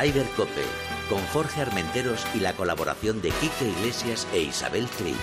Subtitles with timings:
[0.00, 0.64] Ryder Cope,
[1.08, 5.16] con Jorge Armenteros y la colaboración de Quique Iglesias e Isabel Trillo.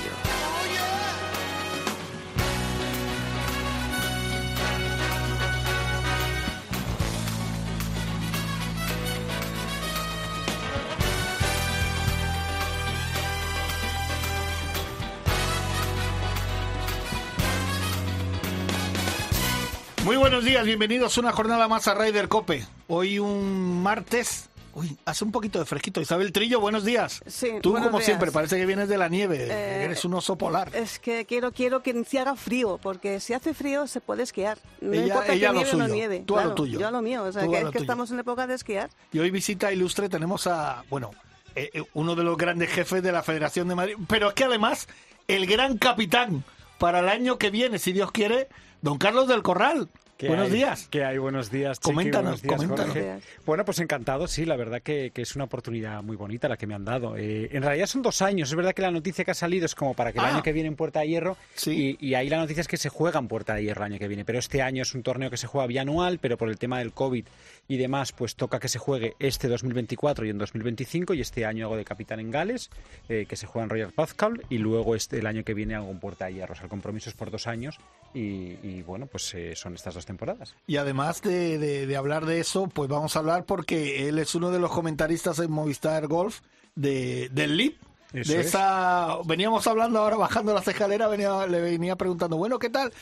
[20.03, 22.67] Muy buenos días, bienvenidos a una jornada más a Ryder Cope.
[22.87, 24.44] Hoy un martes.
[24.75, 26.01] Uy, hace un poquito de fresquito.
[26.01, 27.21] Isabel Trillo, buenos días.
[27.25, 28.03] Sí, Tú, como días.
[28.05, 29.47] siempre, parece que vienes de la nieve.
[29.49, 30.75] Eh, Eres un oso polar.
[30.75, 34.57] Es que quiero quiero que se haga frío, porque si hace frío se puede esquiar.
[34.81, 36.23] No Ella- importa ella que nieve o no nieve.
[36.25, 36.77] tú a lo tuyo.
[36.77, 37.81] Yo a lo mío, o sea, Tú que es que tuyo.
[37.83, 38.89] estamos en época de esquiar.
[39.13, 41.11] Y hoy visita ilustre tenemos a, bueno,
[41.55, 43.95] eh, eh, uno de los grandes jefes de la Federación de Madrid.
[44.09, 44.89] Pero es que además,
[45.29, 46.43] el gran capitán
[46.79, 48.49] para el año que viene, si Dios quiere,
[48.81, 49.87] don Carlos del Corral.
[50.17, 50.53] ¿Qué Buenos hay?
[50.53, 50.87] días.
[50.89, 51.17] ¿Qué hay?
[51.17, 53.23] Buenos días, Chiqui, Coméntanos, buenos días, coméntanos.
[53.45, 56.65] Bueno, pues encantado, sí, la verdad que, que es una oportunidad muy bonita la que
[56.65, 57.17] me han dado.
[57.17, 59.75] Eh, en realidad son dos años, es verdad que la noticia que ha salido es
[59.75, 60.29] como para que el Ah.
[60.29, 61.97] año que viene en Puerta de Hierro, Sí.
[61.99, 63.99] y, y ahí la noticia es que se juega en Puerta de Hierro el año
[63.99, 66.57] que viene, pero este año es un torneo que se juega bianual, pero por el
[66.57, 67.25] tema del COVID
[67.67, 71.65] y demás, pues toca que se juegue este 2024 y en 2025, y este año
[71.65, 72.69] hago de capitán en Gales,
[73.09, 75.91] eh, que se juega en Royal Pascal, y luego este, el año que viene hago
[75.91, 76.53] en Puerta de Hierro.
[76.53, 77.79] O sea, el compromiso es por dos años,
[78.13, 80.55] y, y, bueno, pues eh, son estas dos temporadas.
[80.67, 84.33] Y además de, de- de hablar de eso, pues vamos a hablar porque él es
[84.35, 86.41] uno de los comentaristas en Movistar Golf
[86.75, 87.81] de, del LIP.
[88.13, 88.45] Eso de es.
[88.47, 92.93] esa veníamos hablando ahora bajando las escaleras venía, le venía preguntando bueno qué tal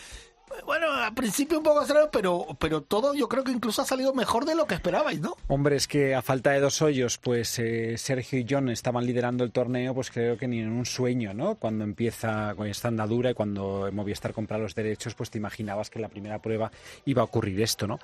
[0.65, 4.13] bueno al principio un poco extraño pero pero todo yo creo que incluso ha salido
[4.13, 7.59] mejor de lo que esperabais no Hombre, es que a falta de dos hoyos, pues
[7.59, 11.33] eh, Sergio y John estaban liderando el torneo, pues creo que ni en un sueño,
[11.33, 11.55] ¿no?
[11.55, 15.99] Cuando empieza con esta andadura y cuando Movistar compra los derechos, pues te imaginabas que
[15.99, 16.71] en la primera prueba
[17.05, 17.99] iba a ocurrir esto, ¿no?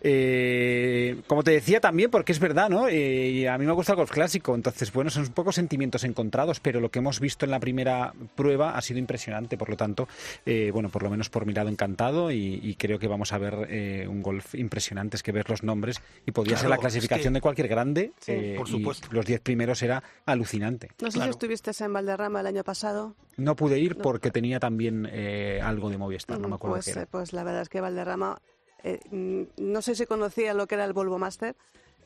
[0.00, 2.88] Eh, como te decía también, porque es verdad, ¿no?
[2.88, 6.60] Eh, a mí me gusta el golf clásico, entonces, bueno, son un poco sentimientos encontrados,
[6.60, 10.08] pero lo que hemos visto en la primera prueba ha sido impresionante, por lo tanto,
[10.46, 11.93] eh, bueno, por lo menos por mi lado encantado
[12.30, 15.62] y, y creo que vamos a ver eh, un golf impresionante, es que ver los
[15.62, 18.12] nombres y podría ser Claro, la es clasificación que- de cualquier grande.
[18.20, 18.32] Sí.
[18.32, 19.08] eh, Por y supuesto.
[19.10, 20.88] los 10 primeros era alucinante.
[21.00, 21.24] No sé Claro.
[21.32, 23.14] si estuviste en Valderrama el año pasado.
[23.36, 24.02] No pude ir No.
[24.02, 27.06] porque tenía también eh, algo de Movistar, no me acuerdo pues, qué era.
[27.06, 28.38] pues la verdad es que Valderrama,
[28.82, 31.56] eh, mm, no sé si conocía lo que era el Volvo Master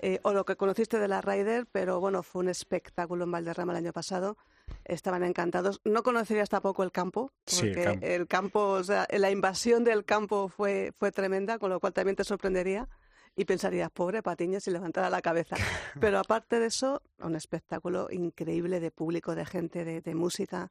[0.01, 3.73] eh, o lo que conociste de la Ryder, pero bueno, fue un espectáculo en Valderrama
[3.73, 4.37] el año pasado.
[4.85, 5.81] Estaban encantados.
[5.85, 8.07] No conocerías tampoco el campo, Sí, el porque campo.
[8.07, 12.17] el campo, o sea, la invasión del campo fue, fue tremenda, con lo cual también
[12.17, 12.89] te sorprendería
[13.37, 15.57] y pensarías, pobre Patiño, si levantara la cabeza.
[16.01, 20.71] Pero aparte de eso, un espectáculo increíble de público, de gente, de, de música,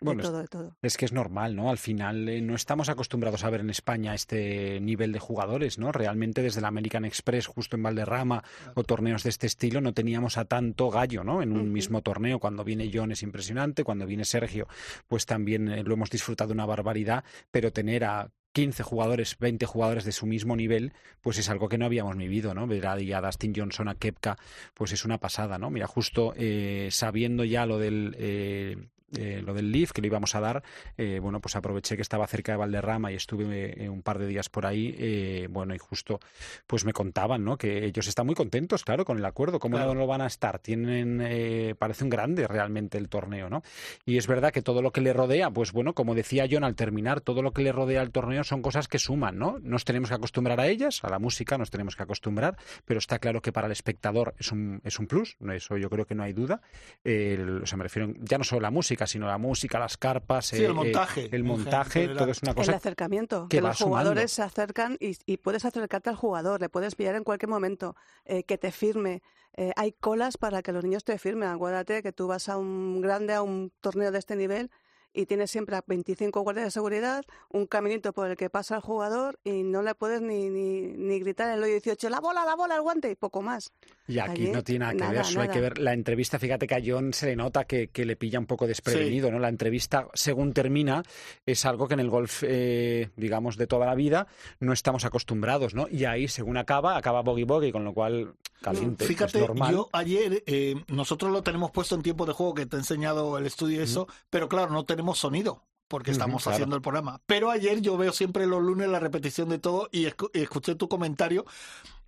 [0.00, 0.76] Bueno, es- todo, de todo.
[0.82, 1.70] Es que es normal, ¿no?
[1.70, 5.90] Al final eh, no estamos acostumbrados a ver en España este nivel de jugadores, ¿no?
[5.92, 8.44] Realmente desde la American Express, justo en Valderrama,
[8.74, 11.42] o torneos de este estilo, no teníamos a tanto gallo, ¿no?
[11.42, 12.38] En un mismo torneo.
[12.38, 14.68] Cuando viene John es impresionante, cuando viene Sergio,
[15.08, 20.04] pues también eh, lo hemos disfrutado una barbaridad, pero tener a 15 jugadores, 20 jugadores
[20.04, 22.66] de su mismo nivel, pues es algo que no habíamos vivido, ¿no?
[22.66, 24.36] Ver a Dustin Johnson, a Kepka,
[24.74, 25.70] pues es una pasada, ¿no?
[25.70, 28.16] Mira, justo eh, sabiendo ya lo del...
[28.18, 28.76] eh,
[29.16, 30.62] eh, lo del Leaf que le íbamos a dar,
[30.96, 34.26] eh, bueno, pues aproveché que estaba cerca de Valderrama y estuve eh, un par de
[34.26, 36.20] días por ahí, eh, bueno, y justo
[36.66, 37.56] pues me contaban, ¿no?
[37.56, 39.94] Que ellos están muy contentos, claro, con el acuerdo, ¿cómo Claro.
[39.94, 40.58] no lo van a estar?
[40.58, 43.62] Tienen, eh, parece un grande realmente el torneo, ¿no?
[44.04, 46.74] Y es verdad que todo lo que le rodea, pues bueno, como decía John al
[46.74, 49.58] terminar, todo lo que le rodea al torneo son cosas que suman, ¿no?
[49.60, 53.18] Nos tenemos que acostumbrar a ellas, a la música nos tenemos que acostumbrar, pero está
[53.18, 55.52] claro que para el espectador es un, es un plus, ¿no?
[55.52, 56.60] eso yo creo que no hay duda.
[57.04, 60.46] O sea, me refiero ya no solo a la música, sino la música, las carpas,
[60.46, 62.16] Sí, el eh, montaje, eh, el montaje, general.
[62.16, 64.10] todo es una el cosa acercamiento, que los sumando.
[64.10, 67.96] jugadores se acercan y, y puedes acercarte al jugador, le puedes pillar en cualquier momento,
[68.24, 69.22] eh, que te firme.
[69.56, 71.48] Eh, hay colas para que los niños te firmen.
[71.48, 74.70] Acuérdate que tú vas a un grande, a un torneo de este nivel
[75.12, 78.82] y tienes siempre a 25 guardias de seguridad, un caminito por el que pasa el
[78.82, 82.44] jugador y no le puedes ni, ni, ni gritar en el hoyo 18, la bola,
[82.44, 83.72] la bola, el guante y poco más.
[84.06, 85.78] Y aquí Allí, no tiene nada que nada, ver, eso hay que ver.
[85.78, 88.66] La entrevista, fíjate que a John se le nota que, que le pilla un poco
[88.66, 89.38] desprevenido, ¿no?
[89.38, 91.02] La entrevista, según termina,
[91.44, 94.26] es algo que en el golf, eh, digamos, de toda la vida
[94.60, 95.88] no estamos acostumbrados, ¿no?
[95.90, 99.72] Y ahí, según acaba, acaba bogey bogey, con lo cual caliente, Fíjate, es normal.
[99.72, 103.38] yo ayer, eh, nosotros lo tenemos puesto en tiempo de juego, que te he enseñado
[103.38, 106.54] el estudio y eso, pero claro, no tenemos sonido, porque estamos claro.
[106.56, 107.20] haciendo el programa.
[107.26, 110.74] Pero ayer yo veo siempre los lunes la repetición de todo y, escu- y escuché
[110.74, 111.44] tu comentario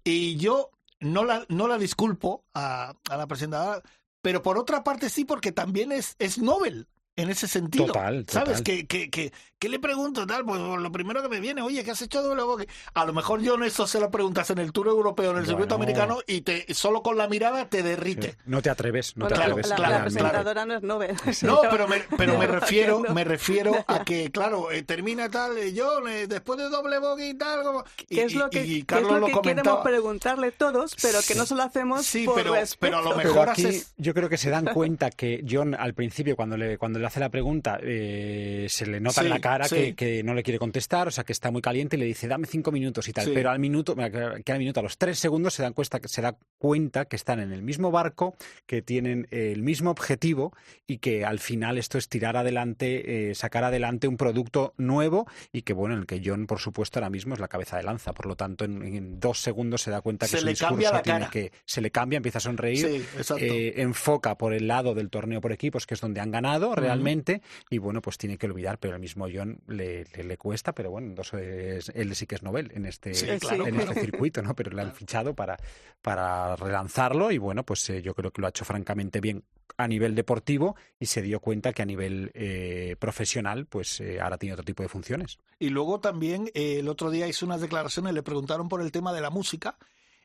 [0.05, 0.71] y yo
[1.01, 3.83] no la, no la disculpo a, a la presentadora,
[4.23, 6.89] pero por otra parte sí, porque también es, es Nobel.
[7.17, 7.87] En ese sentido.
[7.87, 8.49] Total, ¿Sabes?
[8.59, 8.63] total.
[8.65, 10.27] Que, que, que, ¿Qué le pregunto?
[10.27, 12.67] Tal, pues lo primero que me viene, oye, ¿qué has hecho doble bogue?
[12.95, 15.43] A lo mejor yo en eso se lo preguntas en el Tour Europeo, en el
[15.43, 15.49] Bueno.
[15.49, 18.31] circuito americano, y te solo con la mirada te derrite.
[18.31, 18.37] Sí.
[18.47, 19.69] No te atreves, no te Bueno, claro, atreves.
[19.69, 20.19] la, la claro, realmente.
[20.23, 21.17] presentadora no es Nobel.
[21.43, 25.75] No, pero me, pero me refiero, me refiero a que, claro, eh, termina tal, eh,
[25.77, 27.85] John, eh, después de doble bogey y tal, como...
[28.09, 29.83] y- ¿Qué es lo que, y qué es Carlos lo lo que queremos comentaba.
[29.83, 32.79] preguntarle todos, pero que no se lo hacemos Sí, por pero- respeto?
[32.81, 35.75] pero a lo Pero mejor aquí haces- yo creo que se dan cuenta que John
[35.75, 39.31] al principio cuando le cuando le hace la pregunta eh, se le nota Sí, en
[39.31, 39.75] la cara sí.
[39.75, 42.29] que, que no le quiere contestar, o sea que está muy caliente y le dice
[42.29, 43.33] dame cinco minutos y tal, Sí.
[43.35, 46.37] pero al minuto que al minuto a los tres segundos se dan cuenta se da
[46.59, 48.37] cuenta que están en el mismo barco,
[48.67, 50.53] que tienen el mismo objetivo
[50.87, 55.63] y que al final esto es tirar adelante, eh, sacar adelante un producto nuevo y
[55.63, 58.13] que bueno en el que John por supuesto ahora mismo es la cabeza de lanza,
[58.13, 60.71] por lo tanto en, en dos segundos se da cuenta que Se su le discurso
[60.75, 61.31] cambia la tiene cara.
[61.31, 63.05] que se le cambia, empieza a sonreír
[63.39, 67.43] eh, enfoca por el lado del torneo por equipos, que es donde han ganado realmente,
[67.71, 70.91] y bueno, pues tiene que olvidar, pero el mismo John le, le, le cuesta, pero
[70.91, 74.55] bueno, entonces él sí que es Nobel en este, Sí, claro, en este circuito, ¿no?
[74.55, 75.57] Pero le han fichado para,
[76.03, 79.45] para relanzarlo y bueno, pues eh, yo creo que lo ha hecho francamente bien
[79.77, 84.39] a nivel deportivo y se dio cuenta que a nivel eh, profesional pues eh, ahora
[84.39, 85.39] tiene otro tipo de funciones.
[85.59, 89.13] Y luego también eh, el otro día hizo unas declaraciones, le preguntaron por el tema
[89.13, 89.79] de la música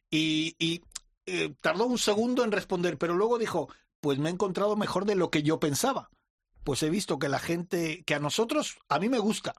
[0.10, 0.82] y, y,
[1.60, 3.68] tardó un segundo en responder, pero luego dijo,
[4.00, 6.12] pues me he encontrado mejor de lo que yo pensaba.
[6.66, 9.54] Pues he visto que la gente, que a nosotros, a mí me gusta,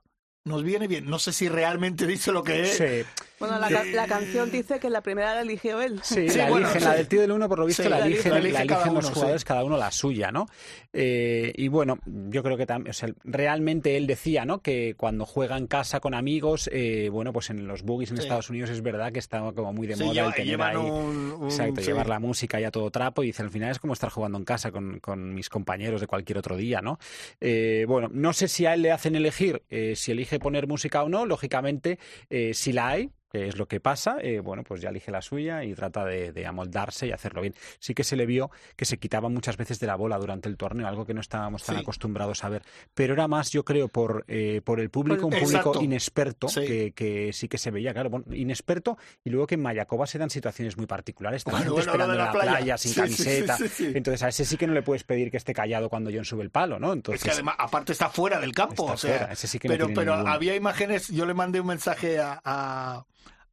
[0.44, 1.06] nos viene bien.
[1.06, 2.76] No sé si realmente dice lo que es.
[2.76, 3.08] Sí,
[3.38, 6.00] Bueno, la, ca- la canción dice que la primera la eligió él.
[6.02, 6.88] Sí, Sí, la bueno, eligen, sí.
[6.88, 8.40] la del tío del uno, por lo visto, Sí, la la eligen, elige- la la
[8.48, 9.46] elige cada eligen los uno, jugadores, sí.
[9.46, 10.46] cada uno la suya, ¿no?
[10.92, 14.62] Eh, y bueno, yo creo que también, o sea, realmente él decía, ¿no?
[14.62, 18.22] Que cuando juega en casa con amigos, eh, bueno, pues en los boogies en Sí.
[18.22, 20.76] Estados Unidos es verdad que está como muy de Sí, moda lleva- el tener ahí.
[20.76, 21.86] un- un- Exacto, sí.
[21.88, 24.44] llevar la música ya todo trapo y dice, al final es como estar jugando en
[24.44, 26.98] casa con, con mis compañeros de cualquier otro día, ¿no?
[27.40, 31.02] Eh, bueno, no sé si a él le hacen elegir eh, si elige poner música
[31.02, 31.98] o no, lógicamente,
[32.30, 33.10] eh, si la hay,
[33.48, 36.46] es lo que pasa, eh, bueno, pues ya elige la suya y trata de, de
[36.46, 37.54] amoldarse y hacerlo bien.
[37.78, 40.56] Sí que se le vio que se quitaba muchas veces de la bola durante el
[40.56, 41.82] torneo, algo que no estábamos tan Sí.
[41.82, 42.62] acostumbrados a ver,
[42.94, 46.64] pero era más, yo creo, por, eh, por el público, un público inexperto, Sí.
[46.66, 50.18] que, que sí que se veía, claro, bueno, inexperto, y luego que en Mayacoba se
[50.18, 52.50] dan situaciones muy particulares, Bueno, bueno, esperando en la la playa.
[52.52, 55.52] playa, sin Sí, camiseta, entonces a ese sí que no le puedes pedir que esté
[55.52, 56.88] callado cuando John sube el palo, ¿no?
[56.92, 58.84] Es Entonces, que además, aparte está fuera del campo.
[58.84, 61.34] O sea, fuera, ese sí que no pero tiene pero ningún- había imágenes, yo le
[61.34, 63.04] mandé un mensaje a, a,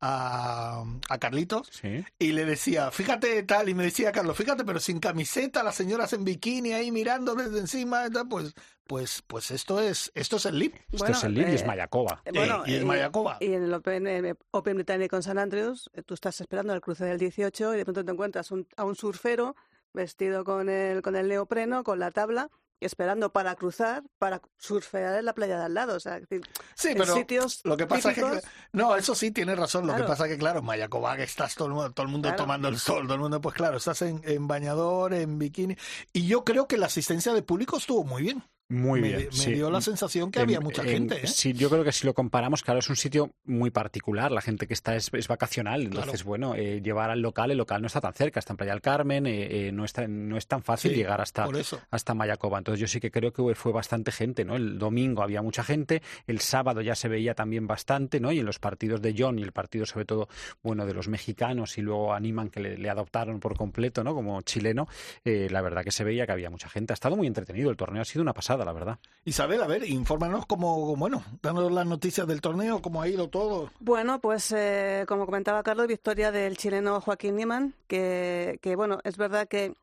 [0.06, 2.04] a, a Carlitos sí.
[2.20, 6.12] y le decía, fíjate tal, y me decía Carlos, fíjate, pero sin camiseta, las señoras
[6.12, 8.54] en bikini ahí mirando desde encima, pues,
[8.86, 10.76] pues, pues esto es, esto es el lip.
[10.92, 12.22] Esto Bueno, es el Lille y es eh, Mayacoba.
[12.26, 13.38] Eh, Bueno, Eh, y el Mayacoba.
[13.40, 16.82] Y en el Open, eh, Open británico en San Andrews, eh, tú estás esperando el
[16.82, 19.56] cruce del 18 y de pronto te encuentras un- a un surfero
[19.94, 22.50] vestido con el, con el neopreno, con la tabla,
[22.80, 25.96] esperando para cruzar, para surfear en la playa de al lado.
[25.96, 26.42] O sea, decir,
[26.76, 28.42] Sí, en pero sitios lo que pasa es que
[28.74, 29.88] no, eso sí tienes razón.
[29.88, 32.12] Lo que pasa es que claro, en Mayacoba que estás todo el mundo, todo el
[32.12, 32.44] mundo Claro.
[32.44, 35.76] tomando el sol, todo el mundo, pues claro, estás en, en bañador, en bikini,
[36.12, 38.44] y yo creo que la asistencia de público estuvo muy bien.
[38.74, 39.20] Muy me, bien.
[39.26, 39.54] me sí.
[39.54, 41.16] dio la sensación que En- había mucha en- gente.
[41.24, 41.28] ¿eh?
[41.28, 44.32] Sí, yo creo que si lo comparamos, claro, es un sitio muy particular.
[44.32, 45.84] La gente que está es, es vacacional.
[45.84, 48.72] Entonces, bueno, eh, llevar al local, el local no está tan cerca, está en Playa
[48.74, 51.48] del Carmen, eh, eh, no, está, no es tan fácil Sí, llegar hasta,
[51.92, 52.58] hasta Mayacoba.
[52.58, 54.56] Entonces, yo sí que creo que fue bastante gente, ¿no?
[54.56, 58.32] El domingo había mucha gente, el sábado ya se veía también bastante, ¿no?
[58.32, 60.28] Y en los partidos de John y el partido, sobre todo,
[60.64, 64.14] bueno, de los mexicanos y luego animan que le, le adoptaron por completo, ¿no?
[64.16, 64.88] Como chileno,
[65.24, 66.94] la verdad que se veía que había mucha gente.
[66.94, 69.00] Ha estado muy entretenido el torneo, ha sido una pasada, la verdad.
[69.26, 73.72] Isabel, a ver, infórmanos cómo, bueno, danos las noticias del torneo, cómo ha ido todo.
[73.80, 79.18] Bueno, pues eh, como comentaba Carlos, victoria del chileno Joaquín Niemann, que, que bueno, es
[79.18, 79.74] verdad que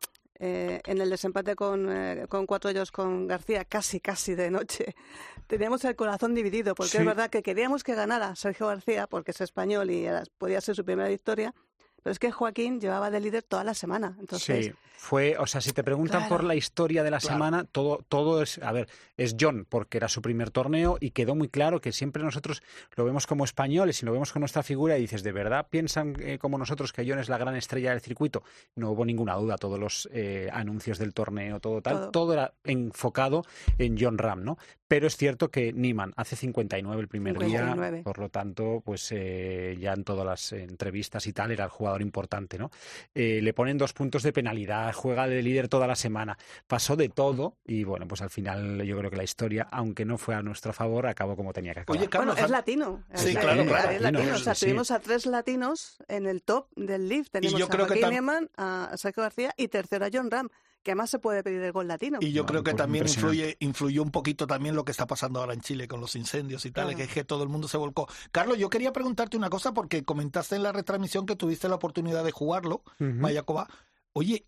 [0.42, 4.94] eh, en el desempate con, eh, con cuatro hoyos con García, casi, casi de noche,
[5.46, 6.99] teníamos el corazón dividido, porque Sí.
[6.99, 10.75] es verdad que queríamos que ganara Sergio García, porque es español y era- podía ser
[10.76, 11.54] su primera victoria,
[12.02, 14.16] pero es que Joaquín llevaba de líder toda la semana.
[14.21, 16.37] Entonces, Sí, fue, o sea, si te preguntan Claro.
[16.37, 17.35] por la historia de la Claro.
[17.37, 21.35] semana, todo, todo es, a ver, es John, porque era su primer torneo y quedó
[21.35, 22.62] muy claro que siempre nosotros
[22.97, 26.14] lo vemos como españoles y lo vemos con nuestra figura y dices, ¿de verdad piensan
[26.21, 28.42] eh, como nosotros que John es la gran estrella del circuito?
[28.76, 32.11] No hubo ninguna duda, todos los eh, anuncios del torneo, todo tal, Todo.
[32.11, 32.33] todo.
[32.35, 33.45] era enfocado
[33.78, 34.59] en John Ram, ¿no?
[34.87, 37.90] Pero es cierto que Niman hace 59 el primer 59.
[37.99, 41.71] día, por lo tanto, pues eh, ya en todas las entrevistas y tal era el
[41.71, 42.70] jugador importante, ¿no?
[43.14, 47.09] Eh, le ponen dos puntos de penalidad, juega de líder toda la semana, pasó de
[47.09, 50.42] todo y bueno, pues al final yo creo que la historia, aunque no fue a
[50.42, 51.99] nuestro favor, acabó como tenía que acabar.
[51.99, 53.04] Oye, bueno, Carlos, es latino.
[53.14, 53.90] Sí, Es claro, latino, claro.
[53.90, 54.35] es latino.
[54.35, 54.66] O sea, sí.
[54.66, 57.30] tuvimos a tres latinos en el top del Leaf.
[57.30, 60.49] Tenemos yo a creo Joaquín a Sergio García y tercero a John Ram,
[60.82, 62.18] que además se puede pedir el gol latino.
[62.20, 65.40] Y yo No, creo que también influye, influyó un poquito también lo que está pasando
[65.40, 66.96] ahora en Chile con los incendios y tal, Claro.
[66.99, 68.08] que es que todo el mundo se volcó.
[68.32, 72.25] Carlos, yo quería preguntarte una cosa porque comentaste en la retransmisión que tuviste la oportunidad
[72.25, 73.10] de jugarlo, Ujú.
[73.12, 73.68] Mayacoba.
[74.12, 74.46] Oye,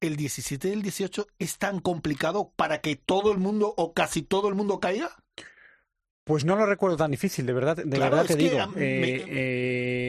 [0.00, 4.22] ¿el 17 y el 18 es tan complicado para que todo el mundo o casi
[4.22, 5.21] todo el mundo caiga?
[6.24, 8.56] Pues no lo recuerdo tan difícil, de verdad, de Claro, verdad te digo.
[8.76, 9.24] Eh, me-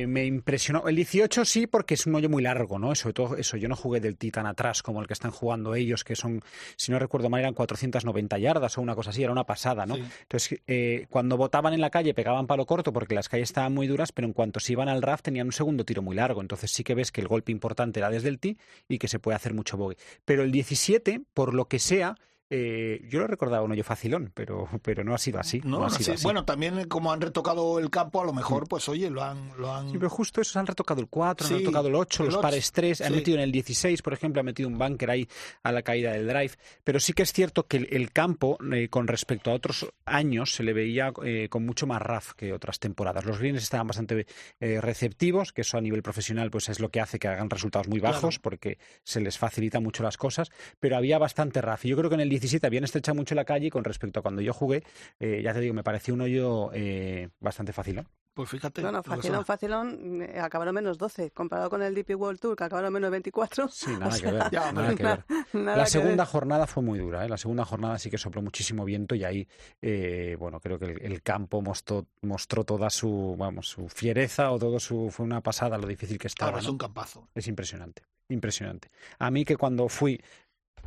[0.01, 0.88] eh, me impresionó.
[0.88, 2.93] El 18 sí, porque es un hoyo muy largo, ¿no?
[2.93, 6.03] Sobre todo eso, yo no jugué del Titan atrás como el que están jugando ellos,
[6.03, 6.41] que son,
[6.77, 9.96] si no recuerdo mal, eran 490 yardas o una cosa así, era una pasada, ¿no?
[9.96, 10.03] Sí.
[10.22, 13.88] Entonces, eh, cuando botaban en la calle pegaban palo corto porque las calles estaban muy
[13.88, 16.41] duras, pero en cuanto se iban al RAF tenían un segundo tiro muy largo.
[16.41, 19.17] Entonces sí que ves que el golpe importante era desde el tee y que se
[19.17, 19.98] puede hacer mucho bogey.
[20.25, 22.15] Pero el 17, por lo que sea,
[22.55, 25.60] eh, yo lo recordaba un hoyo facilón, pero, pero no ha sido así.
[25.63, 26.12] No, No, ha no sido sé.
[26.13, 26.24] así.
[26.24, 29.50] Bueno, también eh, como han retocado el campo, a lo mejor, pues oye, lo han...
[29.57, 29.89] Lo han...
[29.89, 32.38] Sí, pero justo esos han retocado el 4, Sí, han retocado el 8, el los
[32.41, 35.27] pares 3, han metido en el 16, por ejemplo, han metido un bunker ahí
[35.63, 36.51] a la caída del drive.
[36.83, 40.53] Pero sí que es cierto que el, el campo, eh, con respecto a otros años,
[40.53, 43.25] se le veía eh, con mucho más RAF que otras temporadas.
[43.25, 44.27] Los greens estaban bastante
[44.60, 48.00] receptivos, que eso a nivel profesional pues es lo que hace que hagan resultados muy
[48.00, 48.41] bajos, Claro.
[48.41, 51.86] porque se les facilita mucho las cosas, pero había bastante RAF.
[51.86, 54.20] Y yo creo que en el 17 habían estrechado mucho la calle y con respecto
[54.20, 54.84] a cuando yo jugué,
[55.20, 57.96] eh, ya te digo, me pareció un hoyo eh, bastante fácil.
[57.96, 58.06] ¿no?
[58.34, 58.82] Pues fíjate.
[58.82, 62.64] No, no, facilón, facilón, eh, acabaron menos 12, comparado con el DP World Tour, que
[62.64, 63.68] acabaron menos 24.
[63.70, 64.44] Sí, nada que sea, ver.
[64.52, 65.26] Ya, nada hombre, que ver.
[65.54, 66.32] nada La que segunda ver.
[66.32, 67.30] jornada fue muy dura, ¿eh?
[67.30, 69.48] la segunda jornada sí que sopló muchísimo viento y ahí,
[69.82, 74.58] eh, bueno, creo que el, el campo mostró, mostró toda su, vamos, su fiereza o
[74.58, 76.52] todo su, fue una pasada lo difícil que estaba.
[76.54, 76.72] Claro, es ¿no?
[76.72, 77.28] un campazo.
[77.36, 78.90] Es impresionante, impresionante.
[79.20, 80.20] A mí que cuando fui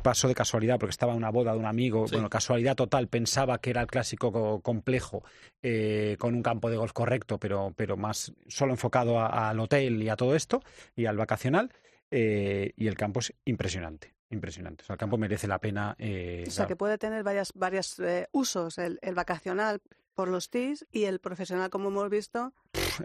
[0.01, 2.15] pasó de casualidad porque estaba en una boda de un amigo, Sí.
[2.15, 5.23] bueno, casualidad total, pensaba que era el clásico co- complejo
[5.61, 10.09] eh, con un campo de golf correcto, pero, pero más solo enfocado al hotel y
[10.09, 10.61] a todo esto
[10.95, 11.71] y al vacacional
[12.11, 14.83] eh, y el campo es impresionante, impresionante.
[14.83, 15.95] O sea, el campo merece la pena.
[15.99, 16.67] eh, O sea, claro.
[16.69, 19.81] que puede tener varias, varios eh, usos, el, el vacacional
[20.15, 22.53] por los TIS y el profesional, como hemos visto.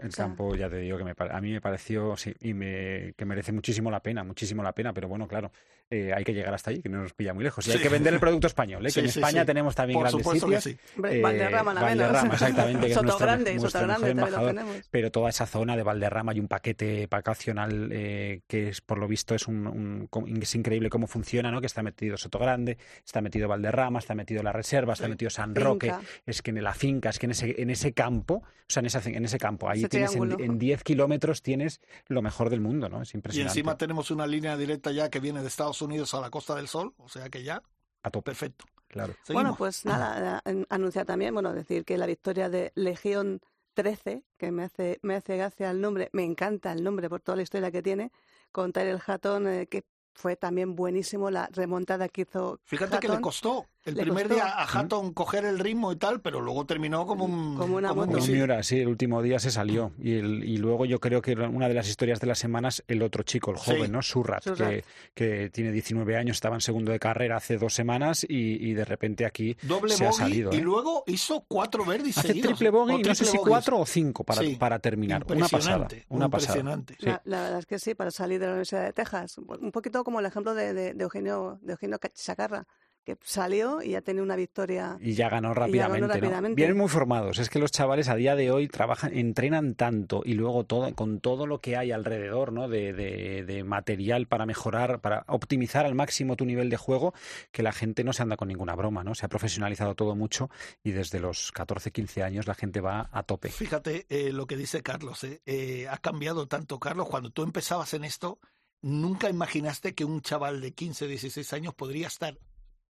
[0.01, 2.53] El O sea- campo, ya te digo, que me, a mí me pareció, sí, y
[2.55, 5.51] me, que merece muchísimo la pena, muchísimo la pena, pero bueno, claro,
[5.93, 7.67] eh, hay que llegar hasta ahí, que no nos pilla muy lejos.
[7.67, 8.89] Y hay que vender el producto español, ¿eh?
[8.93, 9.45] Sí, que en sí, España sí.
[9.47, 10.63] tenemos también Por grandes sitios.
[10.63, 10.77] que sí.
[10.95, 11.83] Hombre, Eh, Valderrama, menos.
[11.89, 14.65] Valderrama, exactamente, que es Soto nuestro- Grande, nuestro Soto Grande, mejor también lo embajador.
[14.73, 14.87] tenemos.
[14.91, 19.07] pero toda esa zona de Valderrama y un paquete vacacional eh, que es por lo
[19.07, 20.09] visto es un,
[20.41, 21.59] es increíble cómo funciona, ¿no?
[21.61, 25.11] Que está metido Soto Grande, está metido Valderrama, está metido la reserva, está Sí.
[25.11, 26.01] metido San Roque, Finca.
[26.25, 28.85] es que en la finca, es que en ese, en ese campo, o sea, en,
[28.87, 30.43] esa, en ese campo, ahí Ese tienes en, triángulo.
[30.45, 33.01] en 10 kilómetros tienes lo mejor del mundo, ¿no?
[33.01, 33.51] Es Y impresionante.
[33.59, 36.67] encima tenemos una línea directa ya que viene de Estados Unidos a la Costa del
[36.67, 37.61] Sol, o sea que ya,
[38.03, 38.65] a tope, perfecto.
[38.87, 39.13] claro.
[39.29, 43.41] Bueno, pues nada, eh, anunciar también, bueno, decir que la victoria de Legión
[43.73, 47.35] 13, que me hace, me hace gracia el nombre, me encanta el nombre por toda
[47.37, 48.11] la historia que tiene,
[48.51, 53.15] con Tyrell Hatton, eh, que fue también buenísimo la remontada que hizo Fíjate que le
[53.15, 53.21] Hatton.
[53.21, 54.33] costó el primer costó.
[54.35, 57.91] día a Hatton coger el ritmo y tal, pero luego terminó como un, Como una
[57.91, 58.07] un moto.
[58.07, 58.35] Como misil.
[58.35, 59.91] Miura, sí, el último día se salió.
[59.99, 63.01] Y, el, y luego yo creo que una de las historias de las semanas, el
[63.01, 63.91] otro chico, el joven, Sí.
[63.91, 64.01] ¿no?
[64.01, 64.69] Surrat, Surratt.
[64.69, 68.73] Que, que tiene 19 años, estaba en segundo de carrera hace dos semanas y, y
[68.73, 70.51] de repente aquí Doble se ha salido.
[70.53, 70.61] y ¿eh?
[70.61, 72.51] luego hizo cuatro verdes Hace seguidos.
[72.51, 74.55] triple bogey, no sé si cuatro o cinco para, Sí.
[74.55, 75.23] para terminar.
[75.27, 75.75] Una pasada.
[75.83, 76.59] Impresionante, Una pasada.
[76.59, 76.93] impresionante.
[76.99, 77.05] Sí.
[77.05, 79.37] La, la verdad es que sí, para salir de la Universidad de Texas.
[79.37, 82.65] Un poquito como el ejemplo de, de, de Eugenio, de Eugenio Chacarra,
[83.03, 84.97] que salió y ya tenía una victoria.
[85.01, 86.55] Y ya ganó Y ya ganó rápidamente, ¿no?
[86.55, 87.39] Vienen muy formados.
[87.39, 91.19] Es que los chavales a día de hoy trabajan, entrenan tanto y luego todo, con
[91.19, 92.67] todo lo que hay alrededor, ¿no?
[92.67, 97.13] De, de- de material para mejorar, para optimizar al máximo tu nivel de juego,
[97.51, 99.15] que la gente no se anda con ninguna broma, ¿no?
[99.15, 100.49] Se ha profesionalizado todo mucho
[100.83, 103.49] y desde los 14, 15 años la gente va a tope.
[103.49, 105.41] Fíjate eh, lo que dice Carlos, eh.
[105.45, 107.07] Eh, ha cambiado tanto, Carlos.
[107.09, 108.39] Cuando tú empezabas en esto,
[108.81, 112.37] nunca imaginaste que un chaval de 15, 16 años podría estar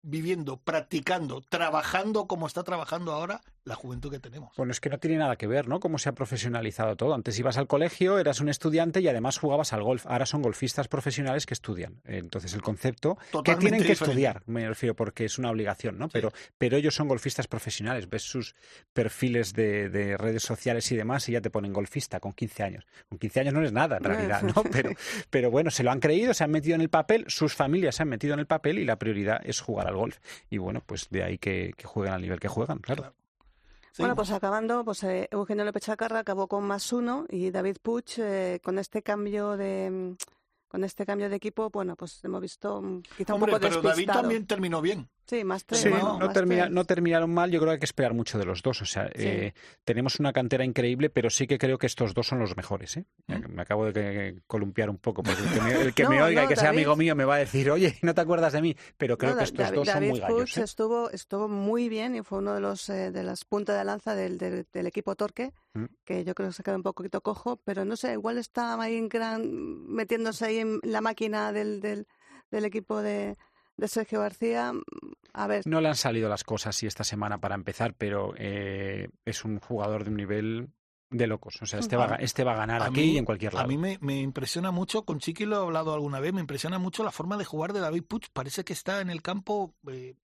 [0.07, 4.53] viviendo, practicando, trabajando como está trabajando ahora la juventud que tenemos.
[4.57, 5.81] Bueno, es que no tiene nada que ver, ¿no?
[5.81, 7.15] Cómo se ha profesionalizado todo.
[7.15, 10.07] Antes ibas al colegio, eras un estudiante y además jugabas al golf.
[10.07, 12.01] Ahora son golfistas profesionales que estudian.
[12.05, 13.93] Entonces el concepto que tienen que diferente.
[13.93, 16.09] estudiar, me refiero, porque es una obligación, ¿no?
[16.09, 18.09] Pero, pero ellos son golfistas profesionales.
[18.09, 18.55] Ves sus
[18.93, 22.87] perfiles de, de redes sociales y demás y ya te ponen golfista con 15 años.
[23.09, 24.63] Con 15 años no eres nada, en realidad, ¿no?
[24.71, 24.91] Pero,
[25.31, 28.03] pero bueno, se lo han creído, se han metido en el papel, sus familias se
[28.05, 30.19] han metido en el papel y la prioridad es jugar al golf.
[30.51, 33.03] Y bueno, pues de ahí que, que jueguen al nivel que juegan, claro.
[33.03, 33.26] Claro.
[33.99, 38.19] Bueno, pues acabando, pues eh, Eugenio López Chacarra acabó con más uno y David Puch
[38.19, 40.17] eh, con este cambio de
[40.69, 43.89] con este cambio de equipo, bueno, pues hemos visto mm, quizá un poco pero David
[43.89, 44.21] despistado.
[44.21, 45.09] también terminó bien.
[45.29, 45.81] Sí, más tres.
[45.83, 45.99] Sí, ¿no?
[45.99, 46.75] no, Más termina- tres.
[46.75, 47.51] no terminaron mal.
[47.51, 48.81] Yo creo que hay que esperar mucho de los dos.
[48.83, 49.55] O sea, eh,
[49.85, 52.97] tenemos una cantera increíble, pero sí que creo que estos dos son los mejores.
[52.97, 53.07] ¿eh?
[53.49, 56.23] Me acabo de que- columpiar un poco, porque el que me, el que No, me
[56.23, 58.63] oiga y que sea amigo mío me va a decir, oye, no te acuerdas de
[58.63, 58.77] mí.
[58.97, 60.57] Pero creo No, que estos David- dos son David muy gallos.
[60.59, 60.63] ¿eh?
[60.63, 64.15] estuvo, estuvo muy bien y fue uno de los eh, de las puntas de lanza
[64.15, 65.85] del, del, del equipo Torque, Mm.
[66.07, 68.97] que yo creo que se quedó un poquito cojo, pero no sé, igual está ahí
[68.97, 72.07] en gran, metiéndose ahí en la máquina del, del,
[72.51, 73.37] del equipo de,
[73.77, 74.73] de Sergio García.
[75.33, 79.09] A ver, No le han salido las cosas sí esta semana para empezar, pero eh,
[79.25, 80.69] es un jugador de un nivel
[81.11, 81.61] de locos.
[81.63, 83.65] O sea, este, va, este va a ganar A aquí mí- y en cualquier lado.
[83.65, 86.79] A mí me, me impresiona mucho, con Chiqui lo he hablado alguna vez, me impresiona
[86.79, 88.25] mucho la forma de jugar de David Puig.
[88.33, 90.15] Parece que está en el campo eh,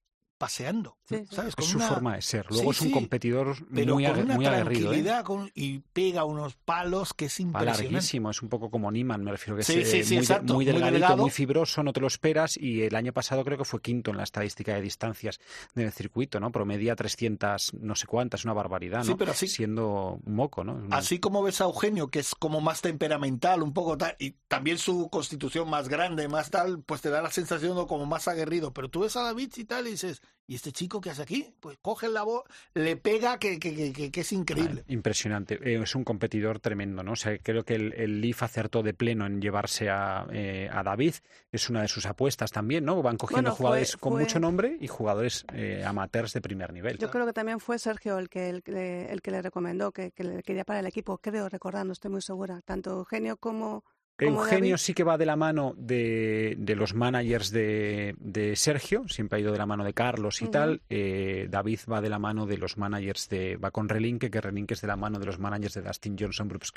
[0.42, 1.36] paseando, Sí, sí.
[1.36, 1.54] ¿sabes?
[1.54, 2.46] Con es su una- forma de ser.
[2.50, 4.92] Luego Sí, es un sí, competidor pero muy, con una muy aguerrido.
[4.92, 5.04] ¿eh?
[5.24, 7.82] con- y pega unos palos que es Va impresionante.
[7.84, 10.26] larguísimo, es un poco como Niman, me refiero que Sí, es sí, eh, sí, muy,
[10.26, 11.16] de- muy muy delgadito, delgado.
[11.18, 14.16] muy fibroso, no te lo esperas y el año pasado creo que fue quinto en
[14.16, 15.38] la estadística de distancias
[15.76, 16.50] del circuito, ¿no?
[16.50, 19.04] Promedia 300 no sé cuántas, una barbaridad, ¿no?
[19.04, 20.82] Sí, pero así- Siendo un moco, ¿no?
[20.90, 24.78] Así como ves a Eugenio, que es como más temperamental, un poco tal, y también
[24.78, 28.72] su constitución más grande, más tal, pues te da la sensación de como más aguerrido.
[28.72, 31.54] Pero tú ves a David y tal y dices, ¿y este chico qué hace aquí?
[31.60, 32.42] Pues coge la voz,
[32.74, 34.84] le pega, que, que, que, que- que es increíble.
[34.88, 35.54] Impresionante.
[35.62, 37.12] Eh, es un competidor tremendo, ¿no?
[37.12, 40.82] O sea, creo que el, el Leaf acertó de pleno en llevarse a, eh, a
[40.82, 41.14] David.
[41.50, 43.00] Es una de sus apuestas también, ¿no?
[43.02, 46.72] Van cogiendo Bueno, fue- jugadores con fue- mucho nombre y jugadores eh, amateurs de primer
[46.72, 46.98] nivel.
[46.98, 49.92] yo creo que también fue Sergio el que, el, que le- el que le recomendó,
[49.92, 52.60] que, que le quería para el equipo, creo recordar, no estoy muy segura.
[52.64, 53.84] Tanto Eugenio como
[54.18, 54.76] Eugenio David.
[54.76, 59.40] sí que va de la mano de, de los managers de, de Sergio, siempre ha
[59.40, 60.82] ido de la mano de Carlos y tal.
[60.88, 63.56] Eh, David va de la mano de los managers de.
[63.56, 66.48] va con Relinque, que Relinque es de la mano de los managers de Dustin Johnson,
[66.48, 66.72] Brooks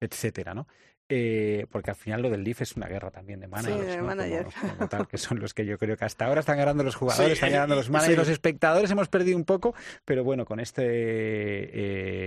[0.00, 0.66] etcétera, ¿no?
[1.10, 4.02] Eh, porque al final lo del Leaf es una guerra también de managers, de ¿no?
[4.02, 4.46] Como- manager.
[4.76, 7.28] como tal, que son los que yo creo que hasta ahora están ganando los jugadores,
[7.28, 7.92] Sí, están eh, ganando los sí.
[7.92, 9.74] managers, los espectadores hemos perdido un poco,
[10.04, 10.82] pero bueno, con este,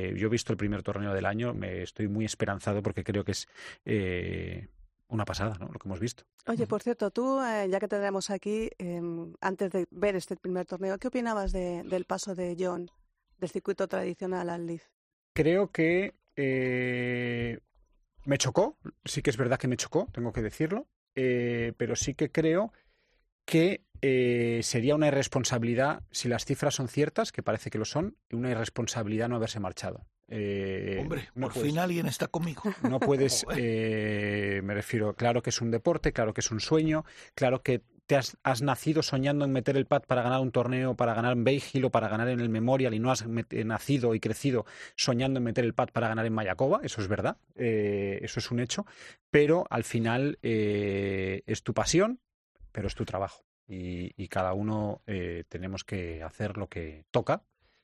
[0.10, 3.24] eh, yo he visto el primer torneo del año, me estoy muy esperanzado porque creo
[3.24, 3.48] que es
[3.86, 4.68] eh,
[5.10, 5.68] una pasada, ¿no?
[5.72, 6.24] Lo que hemos visto.
[6.48, 10.38] Oye, por cierto, tú, eh, ya que te tenemos aquí, em, antes de ver este
[10.38, 12.90] primer torneo, ¿qué opinabas de- del paso de John
[13.38, 14.84] del circuito tradicional al Leaf?
[15.34, 17.60] Creo que eh,
[18.26, 22.14] me chocó, sí que es verdad que me chocó, tengo que decirlo, eh, pero sí
[22.14, 22.72] que creo
[23.46, 28.16] que eh, sería una irresponsabilidad, si las cifras son ciertas, que parece que lo son,
[28.32, 30.06] una irresponsabilidad no haberse marchado.
[30.28, 32.62] Eh, Hombre, no por puedes- fin alguien está conmigo.
[32.90, 37.04] No puedes, eh, me refiero, claro que es un deporte, claro que es un sueño,
[37.36, 40.96] claro que te has, has nacido soñando en meter el pad para ganar un torneo,
[40.96, 43.22] para ganar en Hill o para ganar en el Memorial y no has
[43.52, 44.66] eh, nacido y crecido
[44.98, 48.52] soñando en meter el pad para ganar en Mayakoba, eso es verdad, eh, eso es
[48.52, 48.86] un hecho,
[49.30, 52.20] pero al final eh, es tu pasión,
[52.74, 57.44] pero es tu trabajo y, y cada uno eh, tenemos que hacer lo que toca.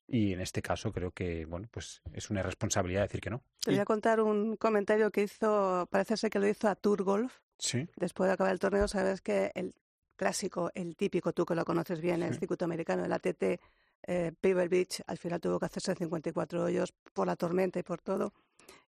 [0.10, 3.44] Y en este caso creo que bueno pues es una irresponsabilidad decir que no.
[3.64, 7.04] Te voy a contar un comentario que hizo, parece ser que lo hizo a Tour
[7.04, 7.88] Golf, Sí.
[7.96, 9.74] después de acabar el torneo, sabes que el
[10.18, 12.40] clásico, el típico, tú que lo conoces bien, el Sí.
[12.40, 13.60] circuito americano, el ATT
[14.10, 18.34] eh, Beach, al final tuvo que hacerse 54 hoyos por la tormenta y por todo.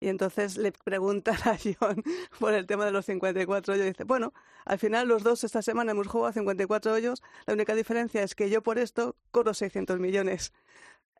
[0.01, 2.03] Y entonces le preguntan a John
[2.38, 3.87] por el tema de los 54 hoyos.
[3.87, 4.33] Y dice, bueno,
[4.64, 7.23] al final los dos esta semana hemos jugado a 54 hoyos.
[7.47, 10.53] La única diferencia es que yo por esto corro 600 millones.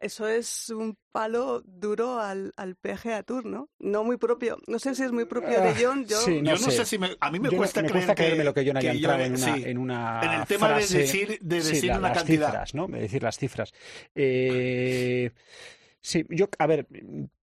[0.01, 3.69] Eso es un palo duro al, al PGA Tour, ¿no?
[3.81, 4.57] No muy propio.
[4.69, 6.07] No sé si es muy propio de Ah, John.
[6.07, 6.71] Yo, sí, Yo no no sé.
[6.71, 8.55] sé si me, a mí me Yo no- cuesta me creer cuesta que, creerme lo
[8.55, 9.63] que John haya que entrado yo- en una, sí.
[9.67, 12.47] en una En el tema de decir- de sí, decir la- una las cantidad.
[12.49, 12.87] cifras, ¿no?
[12.87, 13.73] De decir las cifras.
[14.15, 15.31] Eh,
[16.01, 16.87] sí, yo, a ver,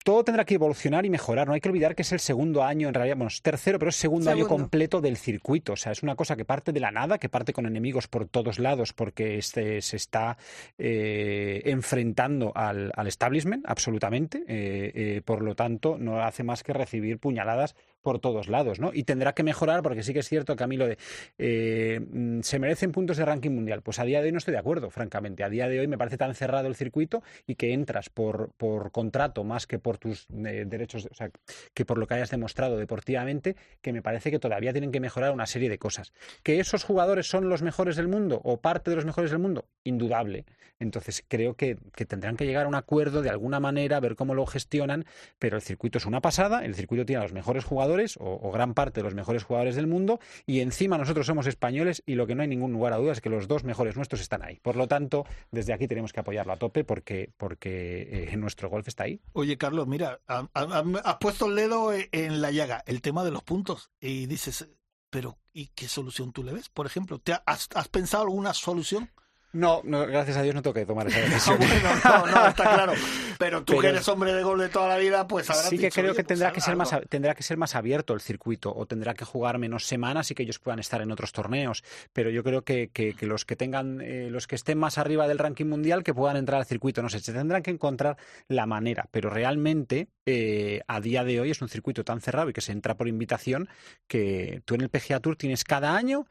[0.04, 1.48] todo tendrá que evolucionar y mejorar.
[1.48, 3.90] No hay que olvidar que es el segundo año, en realidad, bueno, es tercero, pero
[3.90, 4.64] es segundo, año Segundo.
[4.64, 5.74] completo del circuito.
[5.74, 8.28] O sea, es una cosa que parte de la nada, que parte con enemigos por
[8.28, 10.38] todos lados, porque este se está
[10.78, 14.40] eh, enfrentando al, al establishment, absolutamente.
[14.48, 18.92] Eh, eh, por lo tanto, no hace más que recibir puñaladas por todos lados, ¿no?
[18.94, 20.98] Y tendrá que mejorar, porque sí que es cierto que a mí lo de
[21.38, 23.82] eh, mm, se merecen puntos de ranking mundial.
[23.82, 25.44] Pues a día de hoy no estoy de acuerdo, francamente.
[25.44, 28.92] A día de hoy me parece tan cerrado el circuito y que entras por, por
[28.92, 31.30] contrato más que por tus eh, derechos, o sea,
[31.74, 35.32] que por lo que hayas demostrado deportivamente, que me parece que todavía tienen que mejorar
[35.32, 36.14] una serie de cosas.
[36.44, 39.66] ¿Que esos jugadores son los mejores del mundo o parte de los mejores del mundo?
[39.84, 40.46] Indudable.
[40.80, 44.34] Entonces creo que, que tendrán que llegar a un acuerdo de alguna manera, ver cómo
[44.34, 45.06] lo gestionan,
[45.38, 47.89] pero el circuito es una pasada, el circuito tiene a los mejores jugadores
[48.20, 52.16] o, gran parte de los mejores jugadores del mundo y encima nosotros somos españoles y
[52.16, 54.44] lo que no hay ningún lugar a dudas es que los dos mejores nuestros están
[54.44, 54.60] ahí.
[54.62, 58.88] Por lo tanto, desde aquí tenemos que apoyarlo a tope porque, porque eh, nuestro golf
[58.88, 59.22] está ahí.
[59.34, 63.24] Oye, Carlos, mira, ha- ha- has puesto el dedo e- en la llaga, el tema
[63.24, 63.92] de los puntos.
[64.00, 64.70] Y dices,
[65.10, 66.70] pero ¿y qué solución tú le ves?
[66.70, 69.10] Por ejemplo, ¿te ha- has, has pensado alguna solución?
[69.52, 71.58] No, no, gracias a Dios no tengo que tomar esa Ah, decisión.
[71.58, 72.94] bueno, no, no, está claro.
[73.40, 75.78] Pero tú Pero- que eres hombre de gol de toda la vida, pues habrás Sí
[75.78, 76.80] que dicho, creo "Oye, que pues tendrá que ser algo".
[76.84, 80.36] más tendrá que ser más abierto el circuito o tendrá que jugar menos semanas y
[80.36, 81.84] que ellos puedan estar en otros torneos.
[82.14, 85.28] Pero yo creo que, que- que los que tengan eh, los que estén más arriba
[85.28, 87.02] del ranking mundial que puedan entrar al circuito.
[87.02, 88.18] No sé, se tendrán que encontrar
[88.50, 89.08] la manera.
[89.10, 92.72] Pero realmente eh, a día de hoy es un circuito tan cerrado y que se
[92.72, 93.68] entra por invitación
[94.08, 96.28] que tú en el PGA Tour tienes cada año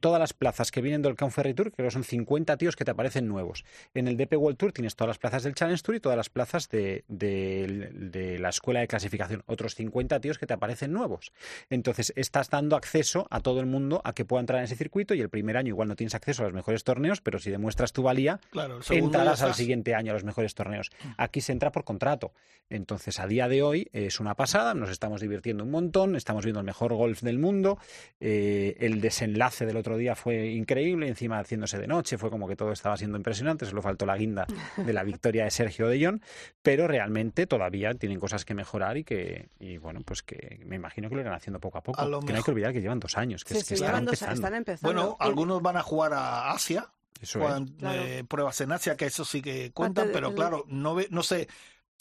[0.00, 2.84] todas las plazas que vienen del Count Ferry Tour, creo que son 50 tíos que
[2.84, 3.64] te aparecen nuevos.
[3.94, 6.28] En el DP World Tour tienes todas las plazas del Challenge Tour y todas las
[6.28, 9.42] plazas de, de- de la escuela de clasificación.
[9.46, 11.32] Otros 50 tíos que te aparecen nuevos.
[11.70, 15.14] Entonces, estás dando acceso a todo el mundo a que pueda entrar en ese circuito
[15.14, 17.92] y el primer año igual no tienes acceso a los mejores torneos, pero si demuestras
[17.92, 20.90] tu valía, Claro, entrarás al siguiente año a los mejores torneos.
[21.16, 22.32] Aquí se entra por contrato.
[22.68, 26.60] Entonces, a día de hoy es una pasada, nos estamos divirtiendo un montón, estamos viendo
[26.60, 27.78] el mejor golf del mundo.
[28.20, 32.56] eh, el desenlace del otro día fue increíble, encima haciéndose de noche, fue como que
[32.56, 34.46] todo estaba siendo impresionante, solo faltó la guinda
[34.76, 36.20] de la victoria de Sergio de Jong,
[36.62, 41.08] pero realmente todavía tienen cosas que mejorar y que, y bueno, pues que me imagino
[41.08, 42.00] que lo irán haciendo poco a poco.
[42.00, 43.68] A lo que no hay que olvidar que llevan dos años, que, Sí, es- que
[43.68, 44.34] sí, están llevan dos- empezando.
[44.34, 44.92] están empezando.
[45.02, 46.88] Bueno, algunos van a jugar a Asia,
[47.20, 47.70] Eso juegan es.
[47.78, 48.02] Claro.
[48.02, 51.06] eh, pruebas en Asia, que eso sí que cuentan, Antes pero el- claro, no ve,
[51.10, 51.48] no sé.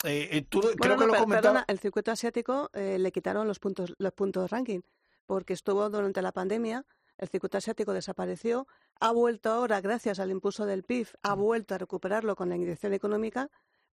[0.04, 1.41] eh, eh, tú Bueno, creo no, que lo per- comentaba.
[1.54, 4.80] perdona, el circuito asiático eh, le quitaron los puntos, los puntos ranking,
[5.28, 6.84] porque estuvo durante la pandemia,
[7.22, 8.68] el circuito asiático desapareció,
[9.00, 12.94] ha vuelto ahora, gracias al impulso del PIB, ha vuelto a recuperarlo con la inyección
[12.94, 13.50] económica,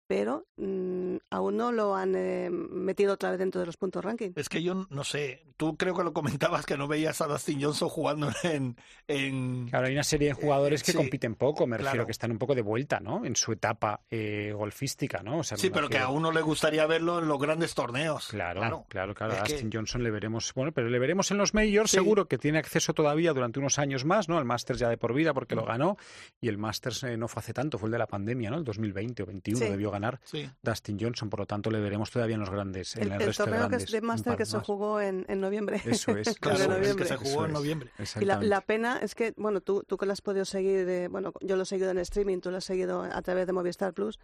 [0.06, 4.32] pero mm, aún no lo han eh, metido otra vez dentro de los puntos ranking.
[4.36, 7.62] Es que yo no sé, tú creo que lo comentabas que no veías a Dustin
[7.62, 8.76] Johnson jugando en...
[9.08, 9.68] en...
[9.68, 12.38] Claro, hay una serie de jugadores que Sí, compiten poco, me refiero que están un
[12.38, 13.24] poco de vuelta, ¿no?
[13.24, 15.38] En su etapa eh, golfística, ¿no?
[15.38, 18.28] O sea, Sí, pero que a uno le gustaría verlo en los grandes torneos.
[18.28, 19.34] Claro, claro, claro.
[19.34, 21.96] A que- Dustin Johnson le veremos, bueno, pero le veremos en los majors, Sí.
[21.96, 24.38] seguro que tiene acceso todavía durante unos años más, ¿no?
[24.38, 25.58] El Masters ya de por vida porque Mm.
[25.58, 25.96] lo ganó
[26.40, 28.58] y el Masters eh, no fue hace tanto, fue el de la pandemia, ¿no?
[28.58, 29.70] El 2020 o 21 Sí.
[29.70, 30.50] debió ganar Sí.
[30.62, 33.26] Dustin Johnson, por lo tanto le veremos todavía en los grandes, en El, el, el
[33.28, 33.82] resto de torneo que grandes.
[33.84, 34.66] es de que se más.
[34.66, 35.80] jugó en, en noviembre.
[35.84, 37.06] Eso es, el de Claro, es que noviembre.
[37.06, 37.90] se jugó Eso en noviembre.
[38.20, 41.32] Y la, pena es que, bueno, tú, tú que lo has podido seguir, de, bueno,
[41.40, 44.18] yo lo he seguido en streaming, tú lo has seguido a través de Movistar Plus,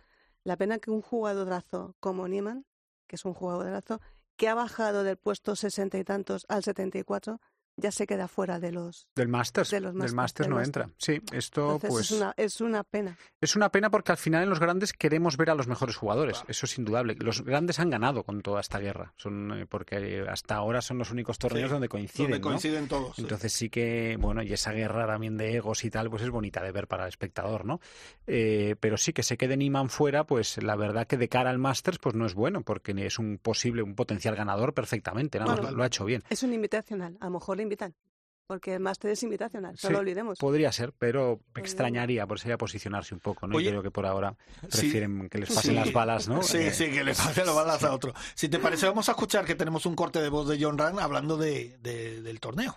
[0.44, 2.64] la pena que un jugadorazo como Nieman,
[3.06, 4.00] que es un jugadorazo,
[4.36, 7.40] que ha bajado del puesto sesenta y tantos al 74,
[7.80, 9.08] ya se queda fuera de los...
[9.14, 10.90] Del de los del del no entra.
[10.98, 13.16] Sí, esto Entonces pues es, una, es una pena.
[13.40, 16.42] Es una pena porque al final en los grandes queremos ver a los mejores jugadores.
[16.48, 17.14] Eso es indudable.
[17.18, 19.12] Los grandes han ganado con toda esta guerra.
[19.16, 22.30] Son eh, porque hasta ahora son los únicos torneos Sí, donde coinciden.
[22.30, 22.48] Donde ¿no?
[22.48, 23.18] coinciden todos.
[23.18, 26.62] Entonces sí que, bueno, y esa guerra también de egos y tal, pues es bonita
[26.62, 27.80] de ver para el espectador, ¿no?
[28.26, 31.58] Eh, pero sí que se quede Niman fuera, pues la verdad que de cara al
[31.58, 35.60] Masters, pues no es bueno, porque es un posible, un potencial ganador perfectamente, nada más
[35.60, 35.76] Bueno.
[35.76, 36.22] lo ha hecho bien.
[36.30, 37.94] Es un invitacional, a lo mejor le invitan,
[38.48, 40.38] porque el máster es invitacional, no Sí, lo olvidemos.
[40.38, 41.62] Podría ser, pero Podría.
[41.62, 43.56] extrañaría, por sería posicionarse un poco, ¿no?
[43.56, 45.74] Oye, y creo que por ahora sí, prefieren que les pasen sí.
[45.76, 46.42] las balas, ¿no?
[46.42, 48.12] Sí, Eh, sí, que le pasen las balas a otro.
[48.34, 50.98] Si te parece, vamos a escuchar que tenemos un corte de voz de John Rand
[50.98, 52.76] hablando de, de- del torneo.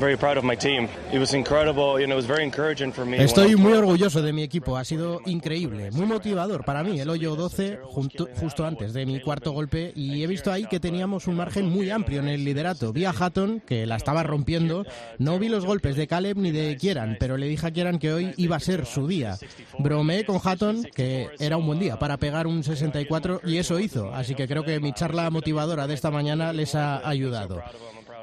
[0.00, 0.88] Very proud of my team.
[1.12, 2.00] It was incredible.
[2.00, 3.12] You know, it was very encouraging for me.
[3.18, 7.08] when Estoy muy orgulloso de mi equipo, ha sido increíble, muy motivador para mí el
[7.08, 11.28] hoyo 12 junto- justo antes de mi cuarto golpe y he visto ahí que teníamos
[11.28, 12.92] un margen muy amplio en el liderato.
[12.92, 14.84] Vi a Hatton que la estaba rompiendo,
[15.18, 18.12] no vi los golpes de Caleb ni de Kieran, pero le dije a Kieran que
[18.12, 19.38] hoy iba a ser su día.
[19.78, 24.12] Bromeé con Hatton que era un buen día para pegar un 64 y eso hizo,
[24.12, 27.62] así que creo que mi charla motivadora de esta mañana les ha ayudado.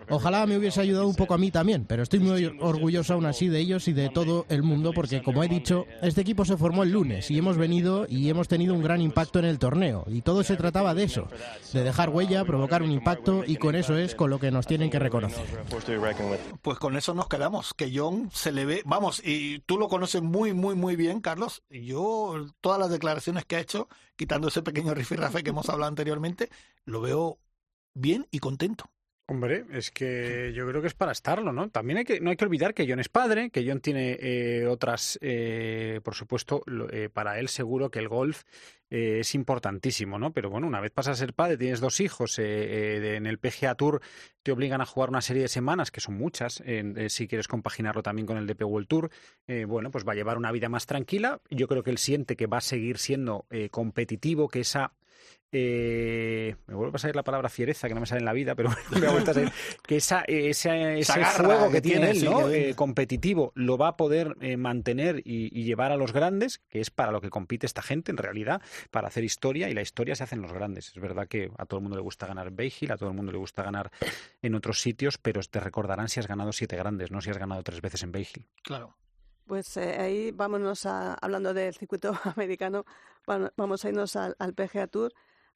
[0.09, 3.47] Ojalá me hubiese ayudado un poco a mí también, pero estoy muy orgulloso aún así
[3.47, 6.83] de ellos y de todo el mundo porque, como he dicho, este equipo se formó
[6.83, 10.05] el lunes y hemos venido y hemos tenido un gran impacto en el torneo.
[10.07, 11.27] Y todo se trataba de eso,
[11.73, 14.89] de dejar huella, provocar un impacto y con eso es con lo que nos tienen
[14.89, 15.45] que reconocer.
[16.61, 20.21] Pues con eso nos quedamos, que John se le ve, vamos, y tú lo conoces
[20.21, 21.63] muy, muy, muy bien, Carlos.
[21.69, 25.89] y Yo, todas las declaraciones que ha hecho, quitando ese pequeño rifirrafe que hemos hablado
[25.89, 26.49] anteriormente,
[26.85, 27.39] lo veo
[27.93, 28.89] bien y contento.
[29.31, 31.69] Hombre, es que yo creo que es para estarlo, ¿no?
[31.69, 34.67] También hay que, no hay que olvidar que John es padre, que John tiene eh,
[34.67, 38.43] otras, eh, por supuesto, lo- eh, para él seguro que el golf
[38.89, 40.33] eh, es importantísimo, ¿no?
[40.33, 43.75] Pero bueno, una vez pasas a ser padre, tienes dos hijos, eh, en el PGA
[43.75, 44.01] Tour
[44.43, 46.61] te obligan a jugar una serie de semanas, que son muchas,
[47.07, 49.11] si quieres compaginarlo también con el DP World Tour,
[49.65, 51.39] bueno, pues va a llevar una vida más tranquila.
[51.49, 54.91] Yo creo que él siente que va a seguir siendo competitivo, que esa
[55.51, 58.55] eh, me vuelve a salir la palabra fiereza, que no me sale en la vida,
[58.55, 59.51] pero me ha vuelto a salir,
[59.85, 61.03] que esa, ese,
[61.35, 62.47] fuego que que tiene tiene, él, sí, ¿no?
[62.47, 66.59] que- Eh, competitivo, lo va a poder eh, mantener y, y llevar a los grandes,
[66.69, 68.61] que es para lo que compite esta gente en realidad,
[68.91, 70.89] para hacer historia, y la historia se hace en los grandes.
[70.89, 73.09] Es verdad que a todo el mundo le gusta ganar en Bay Hill, a todo
[73.09, 73.91] el mundo le gusta ganar
[74.41, 77.61] en otros sitios, pero te recordarán si has ganado siete grandes, no si has ganado
[77.63, 78.45] tres veces en Bay Hill.
[78.63, 78.95] Claro.
[79.47, 82.85] Pues eh, ahí vámonos a, hablando del circuito americano,
[83.27, 85.11] bueno, vamos a irnos al, al PGA Tour,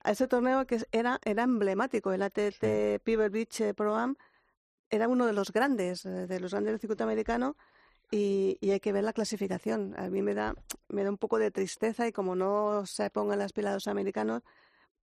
[0.05, 2.59] a ese torneo que era, era emblemático, el ATT
[3.03, 4.15] Pebble Beach eh, Pro Am,
[4.89, 7.57] era uno de los grandes, eh, de los grandes del circuito americano,
[8.11, 9.95] y, y hay que ver la clasificación.
[9.97, 10.53] A mí me da,
[10.89, 14.43] me da un poco de tristeza y como no se pongan las pilas los americanos,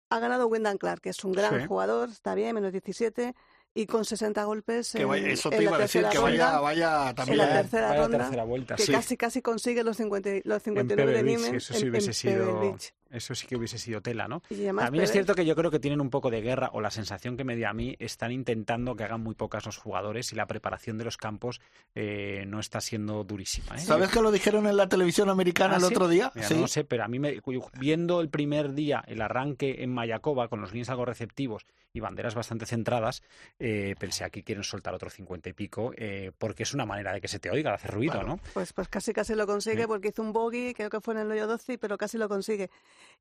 [0.09, 1.67] ha ganado Wyndham Clark, que es un gran Sí.
[1.67, 3.35] jugador, está bien, menos 17,
[3.75, 6.09] y con 60 golpes Que en, vaya- eso en te la iba a decir, tercera
[6.09, 7.37] que vaya, ronda, vaya en también.
[7.37, 8.91] la Vaya- tercera vaya ronda, tercera vuelta, que sí.
[8.91, 11.85] casi casi consigue los, 50, y- los En 59 de Pebble Beach, eso en- sí
[11.85, 12.93] en hubiese sido Beach.
[13.09, 14.41] Eso sí que hubiese sido tela, ¿no?
[14.49, 16.81] Y además También es cierto que yo creo que tienen un poco de guerra o
[16.81, 20.31] la sensación que me dio a mí están intentando que hagan muy pocas los jugadores
[20.31, 21.59] y la preparación de los campos
[21.95, 23.75] eh, no está siendo durísima.
[23.75, 23.79] ¿eh?
[23.79, 25.93] ¿Sabes que lo dijeron en la televisión americana Ah, el ¿sí?
[25.93, 26.31] otro día?
[26.35, 26.55] Mira, sí.
[26.55, 27.39] No sé, pero a mí me,
[27.79, 32.35] viendo el primer día el arranque en Mayacoba con los greens algo receptivos y banderas
[32.35, 33.23] bastante centradas,
[33.57, 37.19] eh, pensé aquí quieren soltar otro 50 y pico eh, porque es una manera de
[37.21, 38.21] que se te oiga, de hacer ruido.
[38.23, 38.39] ¿no?
[38.53, 39.87] Pues, pues casi casi lo consigue Sí.
[39.87, 42.69] porque hizo un bogey, creo que fue en el hoyo 12, pero casi lo consigue.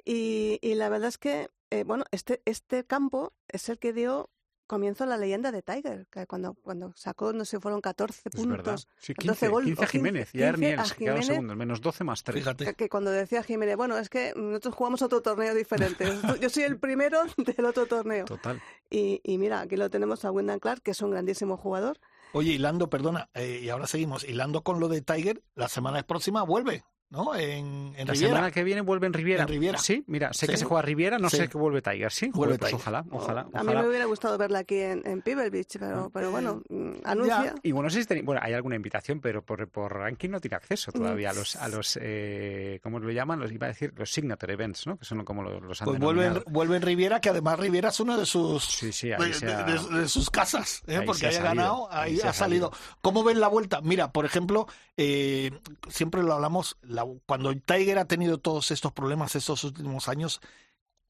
[0.05, 4.31] Y, y la verdad es que, eh, bueno, este, este campo es el que dio
[4.67, 8.47] comienzo a la leyenda de Tiger, que cuando, cuando sacó, no sé, fueron 14 Es
[8.47, 8.65] verdad.
[8.65, 8.89] puntos.
[8.99, 10.99] Sí, 14 15, gol- 15 o a Jiménez y a 15 Ernie a Els, que
[10.99, 11.27] quedaron Jiménez.
[11.37, 12.39] segundos, menos 12 más 3.
[12.39, 12.65] Fíjate.
[12.67, 16.07] Que, que cuando decía Jiménez, bueno, es que nosotros jugamos otro torneo diferente.
[16.41, 18.27] Yo soy el primero del otro torneo.
[18.27, 18.61] Total.
[18.91, 21.99] Y, y mira, aquí lo tenemos a Wyndham Clark, que es un grandísimo jugador.
[22.35, 26.43] Oye, hilando, perdona, eh, y ahora seguimos, hilando con lo de Tiger, la semana próxima
[26.43, 27.35] vuelve, ¿no?
[27.35, 28.35] En, en La Riviera.
[28.35, 29.43] semana que viene vuelve en Riviera.
[29.43, 29.79] En Riviera.
[29.79, 30.53] Sí, mira, sé Sí.
[30.53, 31.39] que se juega Riviera, no Sí.
[31.39, 32.31] sé que vuelve Tiger, sí.
[32.35, 32.81] Vuelve pues Tiger.
[32.83, 36.31] ojalá, ojalá, a mí me hubiera gustado verla aquí en, en Pebble Beach, pero, pero
[36.31, 37.55] bueno, mm, anuncia.
[37.63, 40.41] Y bueno, no sé si teni- bueno, hay alguna invitación, pero por, por ranking no
[40.41, 40.99] tiene acceso Mm.
[40.99, 43.41] todavía a los, a los eh, ¿cómo lo llaman?
[43.41, 44.97] Los iba a decir los signature events, ¿no?
[44.99, 48.01] Que son como los, los han Pues vuelve, vuelve en Riviera, que además Riviera es
[48.01, 50.99] una de sus Sí, sí, de, ahí se ha- de- de- de sus casas, ¿eh?
[50.99, 52.71] ahí porque haya salido, ganado, ahí ha ha salido.
[53.01, 53.81] ¿Cómo ven la vuelta?
[53.81, 54.67] Mira, por ejemplo,
[54.97, 55.51] eh,
[55.89, 56.77] siempre lo hablamos,
[57.27, 60.41] cuando Tiger ha tenido todos estos problemas estos últimos años,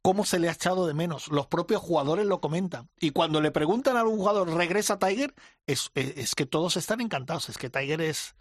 [0.03, 1.29] ¿cómo se le ha echado de menos?
[1.29, 2.89] Los propios jugadores lo comentan.
[3.01, 5.35] Y cuando le preguntan a algún jugador, ¿regresa Tiger?
[5.67, 8.35] Es, es, es que todos están encantados, es que Tiger es...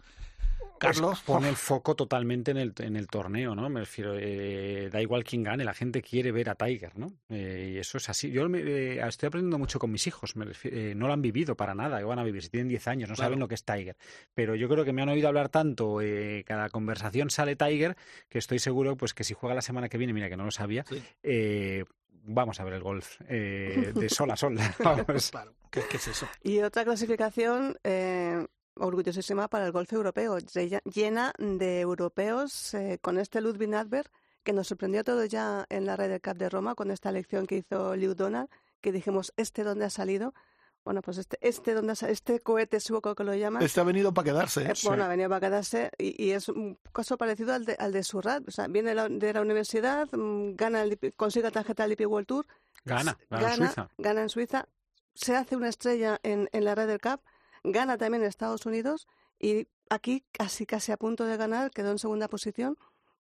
[0.78, 3.68] Carlos, Pues pone el foco totalmente en el, en el torneo, ¿no?
[3.68, 7.12] Me refiero, eh, da igual quién gane, la gente quiere ver a Tiger, ¿no?
[7.28, 8.30] Eh, y eso es así.
[8.30, 11.22] Yo me- eh, estoy aprendiendo mucho con mis hijos, me refiero- eh, no lo han
[11.22, 13.26] vivido para nada, que van a vivir, si tienen 10 años, no Claro.
[13.28, 13.96] saben lo que es Tiger.
[14.34, 17.96] Pero yo creo que me han oído hablar tanto, eh, cada conversación sale Tiger,
[18.28, 20.50] que estoy seguro pues que si juega la semana que viene, mira que no lo
[20.50, 21.02] sabía, Sí.
[21.22, 21.84] eh,
[22.30, 24.56] vamos a ver el golf eh, de sol a sol.
[24.84, 25.30] vamos.
[25.30, 26.28] Claro, ¿qué, qué es eso?
[26.42, 28.46] Y otra clasificación eh,
[28.78, 34.10] orgullosísima para el golf europeo, lle- llena de europeos eh, con este Ludwig Nadberg,
[34.42, 37.46] que nos sorprendió a todos ya en la Ryder Cup de Roma con esta elección
[37.46, 38.48] que hizo Liu Donald,
[38.80, 40.32] que dijimos, ¿este dónde ha salido?
[40.84, 44.24] Bueno, pues este, este, donde este cohete sueco que lo llaman, Este ha venido para
[44.30, 44.62] quedarse.
[44.62, 44.70] ¿eh?
[44.70, 47.92] eh, bueno, ha venido para quedarse y, y es un caso parecido al de, al
[47.92, 48.48] de Surratt.
[48.48, 51.90] O sea, viene de la, de la universidad, mm, gana el, consigue la tarjeta del
[51.96, 52.46] DP World Tour,
[52.84, 53.90] Gana, gana, Suiza.
[53.98, 54.66] gana en Suiza,
[55.14, 57.20] se hace una estrella en, en la Ryder Cup,
[57.72, 59.06] gana también en Estados Unidos
[59.38, 62.76] y aquí casi casi a punto de ganar, quedó en segunda posición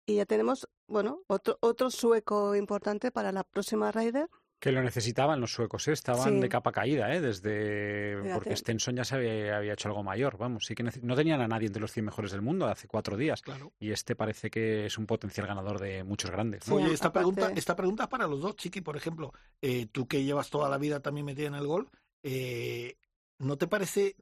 [0.05, 4.29] y ya tenemos, bueno, otro otro sueco importante para la próxima Ryder.
[4.59, 5.91] Que lo necesitaban los suecos, ¿eh?
[5.91, 6.39] estaban Sí.
[6.39, 7.19] de capa caída, ¿eh?
[7.19, 8.33] desde Fíjate.
[8.33, 11.41] porque Stenson ya se había, había hecho algo mayor, vamos, sí que nece- no tenían
[11.41, 13.73] a nadie entre los 100 mejores del mundo hace cuatro días Claro.
[13.77, 16.63] y este parece que es un potencial ganador de muchos grandes.
[16.63, 16.77] Sí, ¿no?
[16.77, 20.07] Oye, esta aparte- pregunta, esta pregunta es para los dos, Chiqui, por ejemplo, eh, tú
[20.07, 21.89] que llevas toda la vida también metida en el gol,
[22.23, 22.95] eh,
[23.39, 24.15] ¿no te parece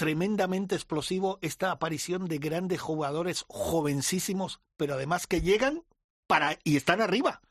[0.00, 5.82] tremendamente explosivo esta aparición de grandes jugadores jovencísimos, pero además que llegan
[6.26, 7.42] para y están arriba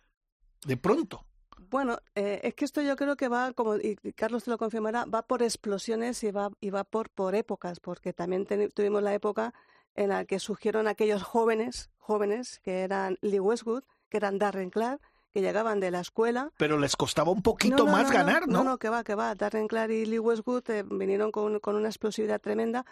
[0.65, 1.27] de pronto?
[1.69, 5.05] Bueno, eh, es que esto yo creo que va, como y Carlos te lo confirmará,
[5.05, 9.53] va por explosiones y va, y va por, por épocas, porque también tuvimos la época
[9.93, 15.01] en la que surgieron aquellos jóvenes, jóvenes que eran Lee Westwood, que eran Darren Clark,
[15.31, 16.51] que llegaban de la escuela.
[16.57, 18.59] Pero les costaba un poquito No, no, más no, ganar, ¿no?
[18.59, 19.35] No, no, que va, que va.
[19.35, 22.85] Darren Clark y Lee Westwood eh, vinieron con, con una explosividad tremenda.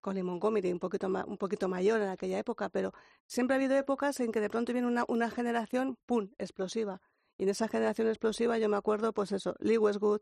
[0.00, 2.92] Colin Montgomery un poquito, ma- un poquito mayor en aquella época, pero
[3.26, 7.00] siempre ha habido épocas en que de pronto viene una, una generación, ¡pum!, explosiva.
[7.38, 10.20] Y en esa generación explosiva yo me acuerdo, pues eso, Lee Westwood,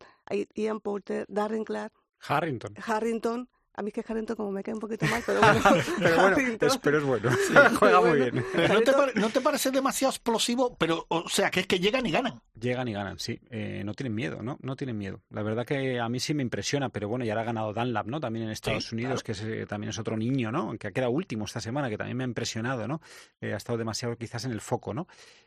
[0.55, 1.93] Ian Poulter, Darren Clark,
[2.27, 2.75] Harrington.
[2.85, 3.49] Harrington.
[3.77, 5.61] A mí es que Harrington como me cae un poquito mal, pero bueno.
[5.99, 7.31] pero bueno, es, pero es bueno.
[7.79, 8.25] Juega muy bueno.
[8.33, 8.45] bien.
[8.53, 10.77] Pero ¿no te, Harrington- pare- no te parece demasiado explosivo?
[10.79, 12.41] Pero, o sea, que es que llegan y ganan.
[12.59, 13.41] Llegan y ganan, sí.
[13.51, 14.59] Eh, no tienen miedo, ¿no?
[14.63, 15.23] No tienen miedo.
[15.31, 18.21] La verdad que a mí sí me impresiona, pero bueno, ya ha ganado Dunlap, ¿no?
[18.21, 20.77] También en Estados Unidos, que eh, también es otro niño, ¿no?
[20.79, 23.01] Que ha quedado último esta semana, que también me ha impresionado, ¿no?
[23.41, 25.07] Eh, ha estado demasiado quizás en el foco, ¿no?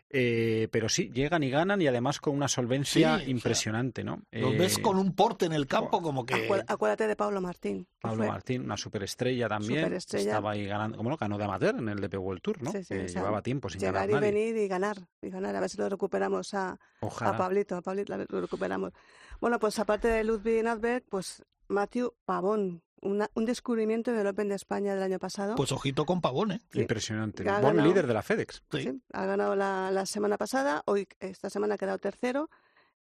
[0.10, 4.22] Eh, pero sí, llegan y ganan y además con una solvencia impresionante, ¿no?
[4.32, 6.50] Los ves con un porte en el campo como que...
[6.68, 7.88] Acuérdate de Pablo Martín.
[8.00, 9.94] Pablo Martín, una superestrella también.
[9.94, 12.72] Estaba ahí ganando, como no, ganó de amateur en el DP World Tour, ¿no?
[12.72, 15.56] llevaba tiempo sin llegar y venir y ganar, y ganar.
[15.56, 18.94] A ver si lo recuperamos a, a Pablito, a Pablito lo recuperamos.
[19.40, 24.94] Bueno, pues aparte de Ludwig Nadberg, pues Matthew Pavón, un descubrimiento del Open de España
[24.94, 25.56] del año pasado.
[25.56, 26.62] Pues ojito con Pavón, ¿eh?
[26.74, 27.44] Impresionante.
[27.62, 28.64] Buen líder de la FedEx.
[28.72, 29.02] Sí.
[29.14, 32.50] ha ganado la, la, semana pasada, hoy esta semana ha quedado tercero.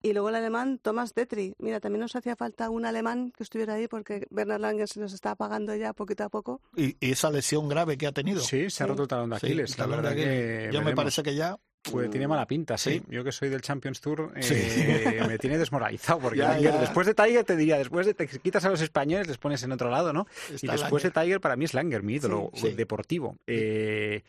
[0.01, 1.55] Y luego el alemán Thomas Detri.
[1.59, 5.13] Mira, también nos hacía falta un alemán que estuviera ahí porque Bernard Langer se nos
[5.13, 6.61] está apagando ya poquito a poco.
[6.75, 8.41] Y, esa lesión grave que ha tenido.
[8.41, 9.77] Sí, se ha roto el talón de Aquiles.
[9.77, 11.57] la verdad que yo me parece que ya
[11.91, 13.01] pues tiene mala pinta, sí.
[13.09, 16.19] Yo que soy del Champions Tour, eh, me tiene desmoralizado.
[16.19, 16.41] Porque
[16.79, 19.71] después de Tiger te diría, después de te quitas a los españoles, les pones en
[19.71, 20.27] otro lado, ¿no?
[20.61, 23.37] y después de Tiger, para mí es Langer, mi ídolo deportivo.
[23.47, 24.23] Eh,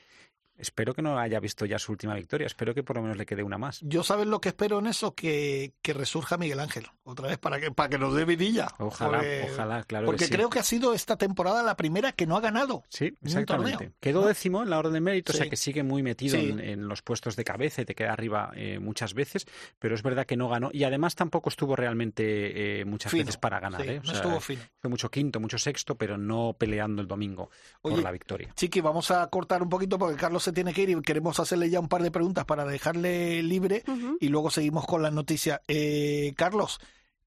[0.58, 2.46] Espero que no haya visto ya su última victoria.
[2.46, 3.80] Espero que por lo menos le quede una más.
[3.82, 7.60] Yo sabes lo que espero en eso, que, que resurja Miguel Ángel otra vez para
[7.60, 8.68] que para que nos dé vidilla.
[8.78, 10.06] Ojalá, ojalá, claro.
[10.06, 12.82] Porque creo que ha sido esta temporada la primera que no ha ganado.
[12.88, 13.92] Sí, exactamente.
[14.00, 17.02] Quedó décimo en la orden de mérito, o sea que sigue muy metido en, los
[17.02, 19.46] puestos de cabeza y te queda arriba eh, muchas veces,
[19.78, 23.60] pero es verdad que no ganó y además tampoco estuvo realmente eh, muchas veces para
[23.60, 23.82] ganar.
[23.86, 24.00] ¿eh?
[24.04, 24.62] no estuvo fino.
[24.78, 28.52] Fue mucho quinto, mucho sexto, pero no peleando el domingo por la victoria.
[28.54, 31.68] Chiqui, vamos a cortar un poquito porque Carlos se tiene que ir y queremos hacerle
[31.68, 33.84] ya un par de preguntas para dejarle libre
[34.18, 35.61] y luego seguimos con la noticia.
[35.68, 36.80] Eh, Carlos,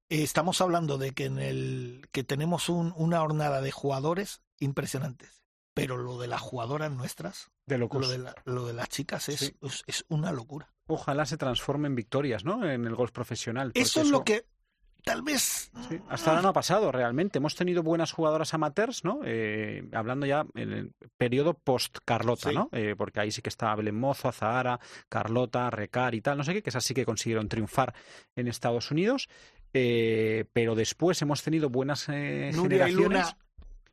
[0.09, 5.43] estamos hablando de que en el que tenemos una jornada de jugadores impresionantes,
[5.75, 10.05] pero lo de las jugadoras nuestras, de lo, de lo de las chicas es, es,
[10.09, 10.73] una locura.
[10.87, 12.67] Ojalá se transforme en victorias, ¿no?
[12.67, 13.71] En el golf profesional.
[13.75, 14.45] Eso es lo que
[15.03, 15.71] tal vez.
[16.09, 17.39] hasta ahora no ha pasado realmente.
[17.39, 19.19] Hemos tenido buenas jugadoras amateurs, ¿no?
[19.25, 22.69] Eh, hablando ya en el periodo post-Carlota, ¿no?
[22.71, 26.53] Eh, porque ahí sí que estaba Belén Mozo, Zahara, Carlota, Recar y tal, no sé
[26.53, 27.93] qué, que esas sí que consiguieron triunfar
[28.35, 29.29] en Estados Unidos.
[29.73, 33.35] Eh, pero después hemos tenido buenas generaciones.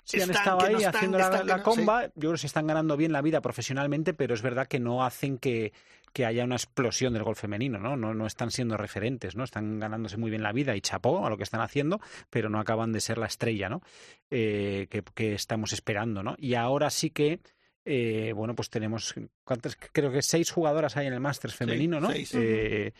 [0.09, 2.07] Sí, han estado ahí haciendo la, comba.
[2.07, 5.05] Yo creo que se están ganando bien la vida profesionalmente, pero es verdad que no
[5.05, 5.75] hacen que,
[6.15, 7.95] que haya una explosión del golf femenino, ¿no?
[7.95, 8.15] ¿no?
[8.15, 9.45] No están siendo referentes, ¿no?
[9.45, 12.59] Están ganándose muy bien la vida y chapó a lo que están haciendo, pero no
[12.59, 13.83] acaban de ser la estrella, ¿no?
[14.31, 16.37] Eh, que, que, estamos esperando, ¿no?
[16.39, 17.41] Y ahora sí que
[17.91, 19.75] eh, bueno, pues tenemos, ¿cuántas?
[19.77, 22.11] Creo que seis jugadoras hay en el Masters femenino, ¿no?
[22.13, 22.93] Eh,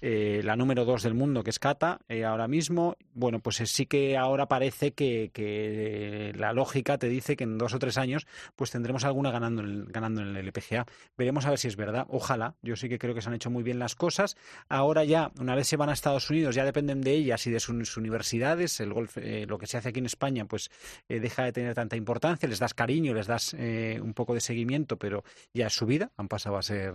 [0.00, 2.96] eh, la número dos del mundo, que es Cata, eh, ahora mismo.
[3.14, 7.72] Bueno, pues sí que ahora parece que, que, la lógica te dice que en dos
[7.72, 10.84] o tres años pues tendremos alguna ganando, ganando en el LPGA.
[11.16, 12.06] Veremos a ver si es verdad.
[12.10, 12.56] Ojalá.
[12.62, 14.36] Yo sí que creo que se han hecho muy bien las cosas.
[14.68, 17.60] Ahora ya, una vez se van a Estados Unidos, ya dependen de ellas y de
[17.60, 18.80] sus universidades.
[18.80, 20.70] El golf, eh, lo que se hace aquí en España, pues
[21.08, 22.48] deja de tener tanta importancia.
[22.48, 26.10] Les das cariño, les das un poco de seguimiento, pero ya es su vida.
[26.16, 26.94] Han pasado a ser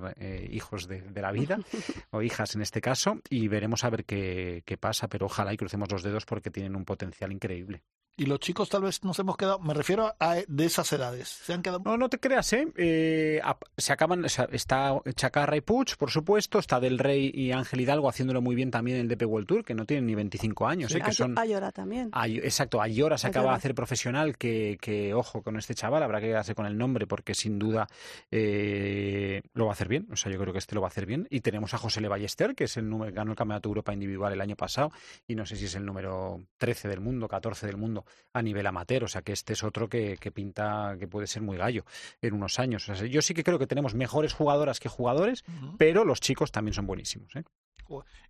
[0.52, 1.60] hijos de, de la vida
[2.12, 2.91] o hijas en este caso
[3.30, 6.76] y veremos a ver qué, qué pasa, pero ojalá y crucemos los dedos porque tienen
[6.76, 7.84] un potencial increíble.
[8.18, 11.54] Y los chicos tal vez nos hemos quedado, me refiero a de esas edades, se
[11.54, 11.82] han quedado...
[11.84, 12.68] No, no te creas, ¿eh?
[12.76, 13.42] eh
[13.78, 18.42] se acaban, está Chacarra y Puch, por supuesto, está Del Rey y Ángel Hidalgo haciéndolo
[18.42, 21.02] muy bien también en el DP World Tour, que no tienen ni 25 años, ¿eh?
[21.02, 21.38] Que son...
[21.40, 22.10] Ayora también.
[22.12, 26.20] Ay, exacto, Ayora se acaba de hacer profesional, que, que, ojo con este chaval, habrá
[26.20, 27.88] que quedarse con el nombre porque sin duda
[28.30, 30.90] eh, lo va a hacer bien, o sea, yo creo que este lo va a
[30.90, 31.28] hacer bien.
[31.30, 34.34] Y tenemos a José Le Ballester, que es el número, ganó el Campeonato Europa Individual
[34.34, 34.92] el año pasado
[35.28, 38.01] y no sé si es el número 13 del mundo, 14 del mundo
[38.34, 39.04] a nivel amateur.
[39.04, 41.86] O sea que este es otro que, pinta que puede ser muy gallo
[42.22, 42.88] en unos años.
[42.88, 45.44] yo sí que creo que tenemos mejores jugadoras que jugadores,
[45.78, 47.36] pero los chicos también son buenísimos.
[47.36, 47.44] ¿eh?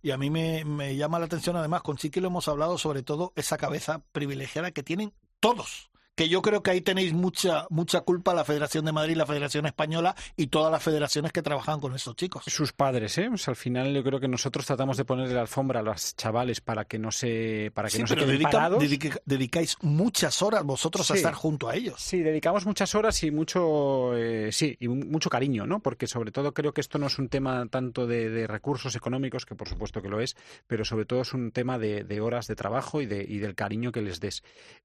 [0.02, 3.02] Y a mí me, me llama la atención, además, con Chiqui lo hemos hablado, sobre
[3.02, 8.02] todo esa cabeza privilegiada que tienen todos que yo creo que ahí tenéis mucha mucha
[8.02, 11.94] culpa la Federación de Madrid, la Federación Española y todas las federaciones que trabajan con
[11.94, 12.44] estos chicos.
[12.46, 13.30] Sus padres, ¿eh?
[13.46, 16.84] al final yo creo que nosotros tratamos de ponerle la alfombra a los chavales para
[16.84, 18.82] que no se para que no se queden parados.
[19.24, 22.00] dedicáis muchas horas vosotros a estar junto a ellos.
[22.00, 25.80] Sí, dedicamos muchas horas y mucho eh, sí, y mucho cariño, ¿no?
[25.80, 29.54] Porque sobre todo creo que esto no es un tema tanto de, recursos económicos, que
[29.54, 33.00] por supuesto que lo es, pero sobre todo es un tema de, horas de trabajo
[33.00, 34.42] y, de, y del cariño que les des.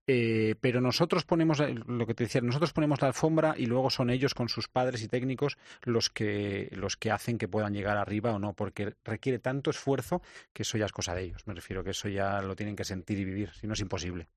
[0.08, 4.10] Eh, pero nosotros ponemos, lo que te decía, nosotros ponemos la alfombra y luego son
[4.10, 8.32] ellos con sus padres y técnicos los que, los que hacen que puedan llegar arriba
[8.32, 10.22] o no, porque requiere tanto esfuerzo
[10.54, 11.48] que eso ya es cosa de ellos.
[11.48, 14.28] Me refiero que eso ya lo tienen que sentir y vivir, si no es imposible.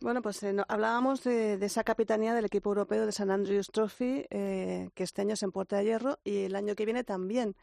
[0.00, 4.88] Bueno, pues eh, hablábamos de, esa capitanía del equipo europeo de San Andrews Trophy, eh,
[4.94, 7.54] que este año es en Puerta de Hierro y el año que viene también.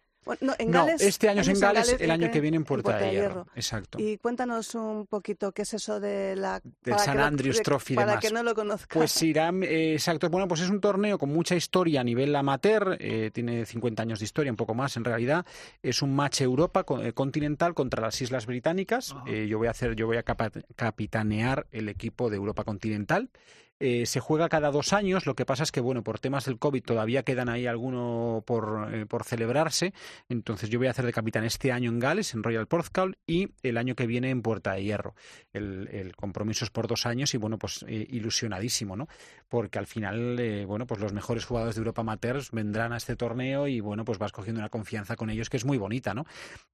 [0.41, 2.83] No, en No, Gales, este año es en Gales, el año que viene en Puerta,
[2.91, 3.47] Puerta de Hierro.
[3.55, 3.97] Exacto.
[3.99, 6.61] Y cuéntanos un poquito qué es eso de la...
[6.83, 8.25] Del San que no- Andrews de- Trophy Para demás.
[8.25, 8.99] que no lo conozca.
[8.99, 10.29] Pues irá, eh, exacto.
[10.29, 14.19] Bueno, pues es un torneo con mucha historia a nivel amateur, eh, tiene 50 años
[14.19, 15.45] de historia, un poco más en realidad.
[15.81, 19.15] Es un match Europa eh, continental contra las Islas Británicas.
[19.27, 23.29] Eh, yo voy a hacer, yo voy a capa- capitanear el equipo de Europa continental.
[23.79, 26.57] Eh, se juega cada dos años, lo que pasa es que, bueno, por temas del
[26.57, 29.93] COVID todavía quedan ahí alguno por, eh, por celebrarse.
[30.29, 33.49] Entonces yo voy a hacer de capitán este año en Gales, en Royal Porthcawl, y
[33.61, 35.15] el año que viene en Puerta de Hierro.
[35.53, 39.07] El, compromiso es por dos años y, bueno, pues eh, ilusionadísimo, ¿no?
[39.47, 43.15] Porque al final, eh, bueno, pues los mejores jugadores de Europa Amateurs vendrán a este
[43.15, 46.25] torneo y, bueno, pues vas cogiendo una confianza con ellos que es muy bonita, ¿no?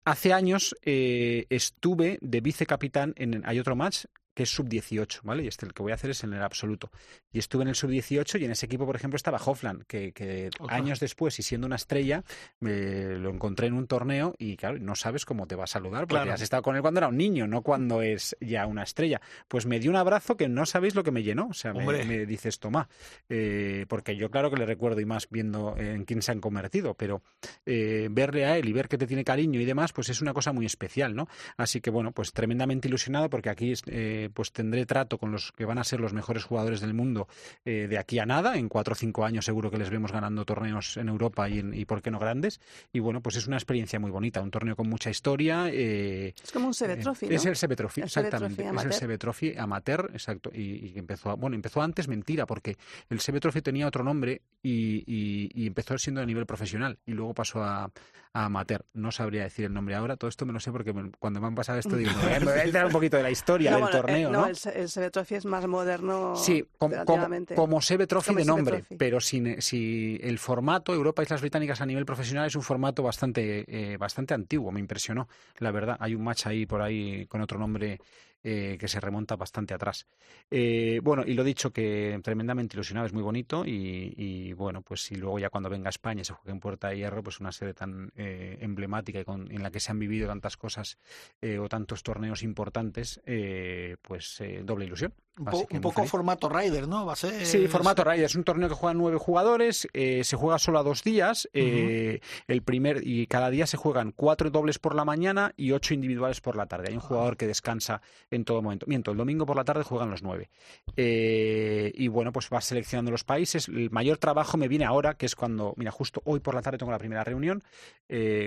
[0.06, 3.43] Hace años estuve de vicecapitán en...
[3.45, 5.43] Hay otro match que es sub-18, ¿vale?
[5.43, 6.91] Y este el que voy a hacer es en el absoluto.
[7.31, 10.99] Y estuve en el sub-18 y en ese equipo, por ejemplo, estaba Hofland, que, años
[10.99, 12.23] después y siendo una estrella,
[12.59, 16.07] me lo encontré en un torneo y, claro, no sabes cómo te va a saludar,
[16.07, 16.34] porque Claro.
[16.34, 19.21] has estado con él cuando era un niño, no cuando es ya una estrella.
[19.47, 21.47] Pues me dio un abrazo que no sabéis lo que me llenó.
[21.49, 22.88] O sea, me dices, toma,
[23.29, 26.93] eh, porque yo claro que le recuerdo y más viendo en quién se han convertido,
[26.95, 27.21] pero
[27.65, 30.34] eh, verle a él y ver que te tiene cariño y demás, pues es una
[30.34, 31.27] cosa muy especial, ¿no?
[31.57, 35.65] Así que bueno, pues tremendamente ilusionado porque aquí eh, pues tendré trato con los que
[35.65, 37.28] van a ser los mejores jugadores del mundo
[37.65, 38.57] eh, de aquí a nada.
[38.57, 41.74] En cuatro o cinco años seguro que les vemos ganando torneos en Europa y, en,
[41.74, 42.59] y por qué no grandes.
[42.91, 45.67] Y bueno, pues es una experiencia muy bonita, un torneo con mucha historia.
[45.71, 47.36] eh, Es como un CB eh, Trophy, ¿no?
[47.36, 48.63] Es el CB Trophy, El CB exactamente.
[48.63, 49.07] Trophy es el.
[49.09, 50.51] CB Trophy amateur, exacto.
[50.53, 52.78] Y, y empezó, a- bueno, empezó antes, mentira, porque
[53.09, 57.34] el CB Trophy tenía otro nombre y, y- empezó siendo a nivel profesional y luego
[57.34, 57.86] pasó a,
[58.34, 58.86] a amateur.
[58.93, 61.47] No sabría decir el nombre ahora, todo esto me lo sé porque me- cuando me
[61.47, 63.32] han pasado esto digo, me voy a- me voy a enterar un poquito de la
[63.32, 66.70] historia No, del bueno, eh, torneo, no, el, el Trophy es más moderno Sí, com-
[66.78, 67.55] com- relativamente.
[67.55, 68.95] como CB Trophy Como de nombre, Trophy.
[68.97, 73.66] pero sin, si el formato Europa Islas Británicas a nivel profesional es un formato bastante,
[73.68, 75.28] eh, bastante antiguo, me impresionó,
[75.59, 75.97] la verdad.
[75.99, 77.99] Hay un match ahí por ahí con otro nombre
[78.45, 80.05] eh, que se remonta bastante atrás.
[80.51, 84.99] Eh, bueno, y lo dicho, que tremendamente ilusionado, es muy bonito y, y, bueno, pues
[85.01, 87.53] si luego ya cuando venga a España se juegue en Puerta de Hierro, pues una
[87.53, 90.97] sede tan eh, emblemática y con- en la que se han vivido tantas cosas
[91.41, 95.14] eh, o tantos torneos importantes, eh, pues eh, doble ilusión.
[95.36, 96.11] Un, po- poco feliz.
[96.11, 97.05] formato Rider, ¿no?
[97.07, 97.45] Va a ser...
[97.45, 98.25] Sí, formato Raya.
[98.25, 101.49] Es un torneo que juegan nueve jugadores, eh, se juega solo a dos días.
[101.53, 105.93] eh, El primer y cada día se juegan cuatro dobles por la mañana y ocho
[105.95, 106.89] individuales por la tarde.
[106.89, 108.86] Hay un jugador que descansa en todo momento.
[108.88, 110.49] Miento, el domingo por la tarde juegan los nueve.
[110.97, 113.67] Eh, y bueno, pues vas seleccionando los países.
[113.67, 116.77] El mayor trabajo me viene ahora, que es cuando, mira, justo hoy por la tarde
[116.77, 117.63] tengo la primera reunión,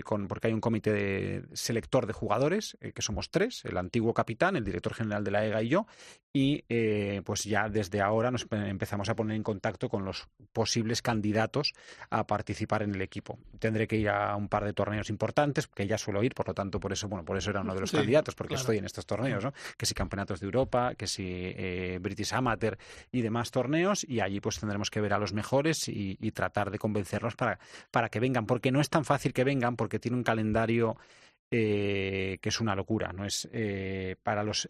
[0.05, 4.55] con, porque hay un comité de selector de jugadores, que somos tres, el antiguo capitán,
[4.57, 5.87] el director general de la EGA y yo,
[6.37, 10.29] y eh, pues ya desde ahora nos pe- empezamos a poner en contacto con los
[10.53, 11.73] posibles candidatos
[12.11, 13.39] a participar en el equipo.
[13.59, 16.53] Tendré que ir a un par de torneos importantes, que ya suelo ir, por lo
[16.53, 18.61] tanto, por eso, bueno, por eso era uno de los Sí, candidatos, porque claro.
[18.61, 19.55] estoy en estos torneos, ¿no?
[19.79, 22.77] Que si campeonatos de Europa, que si eh, British Amateur
[23.11, 26.71] y demás torneos, y allí pues tendremos que ver a los mejores y, y tratar
[26.71, 27.59] de convencerlos para,
[27.91, 30.99] para que vengan, porque no es tan fácil que vengan, porque tiene un calendario
[31.51, 34.69] eh, que es una locura, no es eh, para los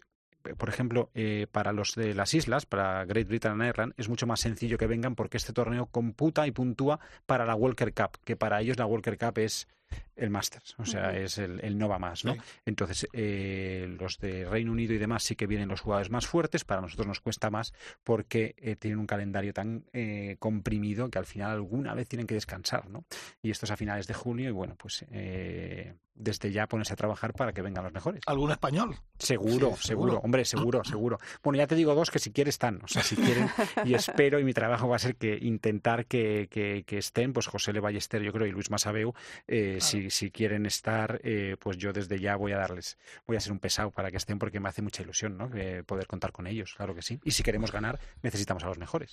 [0.55, 4.27] por ejemplo, eh, para los de las islas, para Great Britain and Ireland, es mucho
[4.27, 8.35] más sencillo que vengan porque este torneo computa y puntúa para la Walker Cup, que
[8.35, 9.67] para ellos la Walker Cup es
[10.15, 12.33] el Masters, o sea, es el, el no va más, ¿no?
[12.33, 12.39] Sí.
[12.65, 16.65] Entonces, eh, los de Reino Unido y demás sí que vienen los jugadores más fuertes,
[16.65, 17.73] para nosotros nos cuesta más
[18.03, 22.33] porque eh, tienen un calendario tan eh, comprimido que al final alguna vez tienen que
[22.33, 23.05] descansar, ¿no?
[23.43, 26.95] Y esto es a finales de junio y bueno, pues eh, desde ya ponerse a
[26.95, 28.21] trabajar para que vengan los mejores.
[28.25, 28.95] ¿Algún español?
[29.19, 30.19] Seguro, Sí, seguro, seguro.
[30.23, 31.19] hombre, seguro, seguro.
[31.43, 33.47] Bueno, ya te digo dos que si quieres están, o sea, si quieren,
[33.85, 37.45] y espero, y mi trabajo va a ser que intentar que, que, que estén, pues
[37.45, 39.13] José Le Ballester, yo creo, y Luis Masabeu,
[39.47, 43.39] eh, si, si quieren estar, eh, pues yo desde ya voy a darles, voy a
[43.39, 45.49] ser un pesado para que estén, porque me hace mucha ilusión, ¿no?
[45.55, 47.19] Eh, poder contar con ellos, claro que sí.
[47.23, 49.11] Y si queremos ganar, necesitamos a los mejores.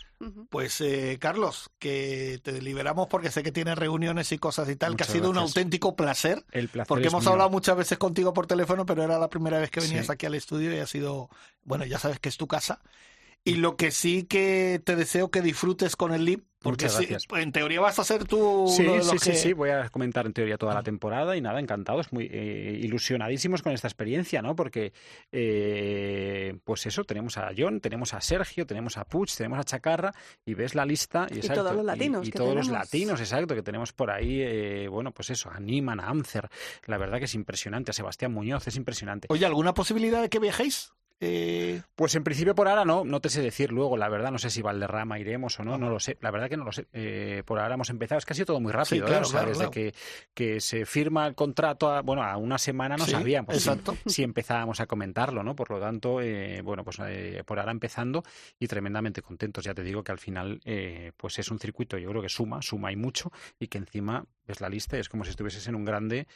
[0.51, 4.93] Pues eh, Carlos, que te liberamos porque sé que tienes reuniones y cosas y tal,
[4.93, 6.45] Muchas que ha sido un auténtico placer.
[6.53, 7.33] El placer Porque hemos mío.
[7.33, 10.12] hablado muchas veces contigo por teléfono, pero era la primera vez que venías Sí.
[10.12, 11.29] aquí al estudio y ha sido,
[11.62, 12.81] bueno, ya sabes que es tu casa.
[13.47, 17.27] Y lo que sí que te deseo que disfrutes con el LIB, porque sí, gracias.
[17.41, 19.71] en teoría vas a ser tú Sí, uno de los sí, sí, que- sí, voy
[19.71, 23.87] a comentar en teoría toda la temporada y nada, encantados, muy eh, ilusionadísimos con esta
[23.87, 24.57] experiencia, ¿no?
[24.57, 24.93] Porque,
[25.33, 30.12] eh, pues eso, tenemos a John, tenemos a Sergio, tenemos a Puig, tenemos a Chacarra
[30.45, 32.69] y ves la lista y, Y exacto, todos los latinos y, y que todos los
[32.69, 36.49] latinos, exacto, que tenemos por ahí, eh, bueno, pues eso, a Niman, a Amcer,
[36.87, 39.29] la verdad que es impresionante, a Sebastián Muñoz, es impresionante.
[39.31, 40.93] Oye, ¿alguna posibilidad de que viajéis
[41.25, 44.39] Eh, Pues en principio por ahora no, no te sé decir luego, la verdad, no
[44.39, 46.87] sé si Valderrama iremos o no, no lo sé, la verdad que no lo sé.
[46.93, 49.22] Eh, por ahora hemos empezado, es que ha sido todo muy rápido, Sí, claro, ¿eh?
[49.22, 49.70] O sea, claro, desde claro.
[49.70, 49.95] Que,
[50.35, 53.97] que se firma el contrato, a, bueno, a una semana no Sí, sabíamos si- exacto.
[54.07, 55.55] si, empezábamos a comentarlo, ¿no?
[55.57, 58.22] Por lo tanto, eh, bueno, pues eh, por ahora empezando
[58.59, 59.64] y tremendamente contentos.
[59.64, 62.61] Ya te digo que al final, eh, pues es un circuito, yo creo que suma,
[62.62, 65.75] suma y mucho, y que encima ves la lista y es como si estuvieses en
[65.75, 66.27] un grande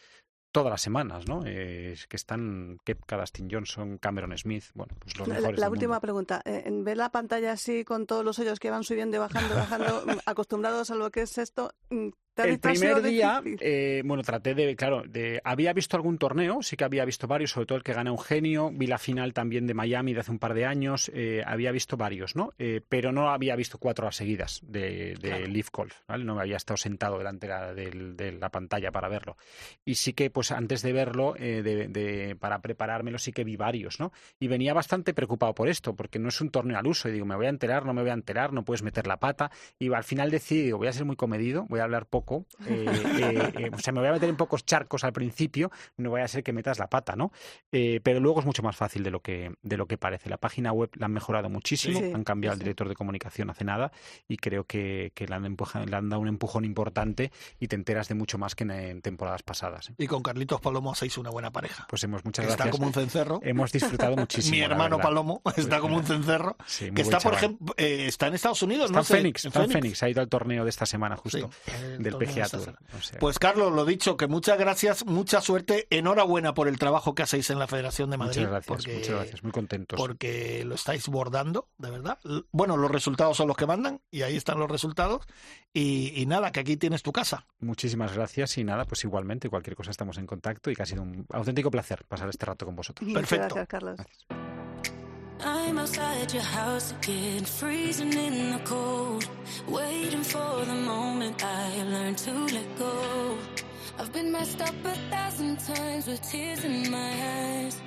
[0.58, 1.44] todas las semanas, ¿no?
[1.46, 5.70] Eh, es que están Kepka, Dustin Johnson, Cameron Smith, bueno, pues los La, mejores la
[5.70, 6.00] última mundo.
[6.00, 6.42] pregunta.
[6.44, 9.54] Eh, en ver la pantalla así con todos los hoyos que van subiendo y bajando,
[9.54, 14.02] bajando, mm, acostumbrados a lo que es esto, mm, ¿te ha- El primer día, eh,
[14.04, 17.66] bueno, traté de, claro, de, había visto algún torneo, sí que había visto varios, sobre
[17.66, 20.54] todo el que gana Eugenio, vi la final también de Miami de hace un par
[20.54, 22.52] de años, eh, había visto varios, ¿no?
[22.58, 25.46] Eh, pero no había visto cuatro horas seguidas de, de Claro.
[25.46, 26.24] Leaf Golf, ¿vale?
[26.24, 29.36] No me había estado sentado delante de la, del- de la pantalla para verlo.
[29.84, 34.12] Y sí que, pues antes de verlo, de- para preparármelo, sí que vi varios, ¿no?
[34.38, 37.26] Y venía bastante preocupado por esto, porque no es un torneo al uso, y digo,
[37.26, 39.92] me voy a enterar, no me voy a enterar, no puedes meter la pata, y
[39.92, 42.27] al final decidí, digo, voy a ser muy comedido, voy a hablar poco,
[42.66, 46.10] eh, eh, eh, o sea, me voy a meter en pocos charcos al principio, no
[46.10, 47.32] vaya a ser que metas la pata, ¿no?
[47.72, 50.28] Eh, pero luego es mucho más fácil de lo que de lo que parece.
[50.28, 52.60] La página web la han mejorado muchísimo, Sí, han cambiado sí.
[52.60, 53.90] el director de comunicación hace nada
[54.28, 57.76] y creo que, que le, han empuja- le han dado un empujón importante y te
[57.76, 59.90] enteras de mucho más que en, en temporadas pasadas.
[59.90, 59.94] ¿eh?
[59.98, 61.86] y con Carlitos Palomo hacéis una buena pareja.
[61.88, 62.76] Pues hemos muchas está gracias.
[62.76, 63.40] como un cencerro.
[63.42, 64.56] Hemos disfrutado muchísimo.
[64.56, 64.98] Mi hermano.
[64.98, 66.56] Palomo está como un cencerro.
[66.66, 69.00] Sí, que está, por ejemplo, eh, está en Estados Unidos, Está ¿no?
[69.00, 72.02] en Phoenix, está en Phoenix, ha ido al torneo de esta semana justo, Sí, el
[72.02, 76.78] del O sea, Pues Carlos, lo dicho, que muchas gracias, mucha suerte, enhorabuena por el
[76.78, 78.40] trabajo que hacéis en la Federación de Madrid.
[78.40, 79.98] muchas gracias, porque, muchas gracias, muy contentos.
[79.98, 82.18] Porque lo estáis bordando, de verdad.
[82.50, 85.26] Bueno, los resultados son los que mandan y ahí están los resultados.
[85.72, 87.46] Y, y nada, que aquí tienes tu casa.
[87.60, 91.02] Muchísimas gracias y nada, pues igualmente, cualquier cosa estamos en contacto y que ha sido
[91.02, 93.06] un auténtico placer pasar este rato con vosotros.
[93.06, 93.54] Muchas perfecto.
[93.54, 94.47] Gracias, Carlos.
[95.40, 99.28] I'm outside your house again, freezing in the cold,
[99.68, 103.38] waiting for the moment I learn to let go.
[103.98, 107.80] I've been messed up a thousand times with tears in my eyes.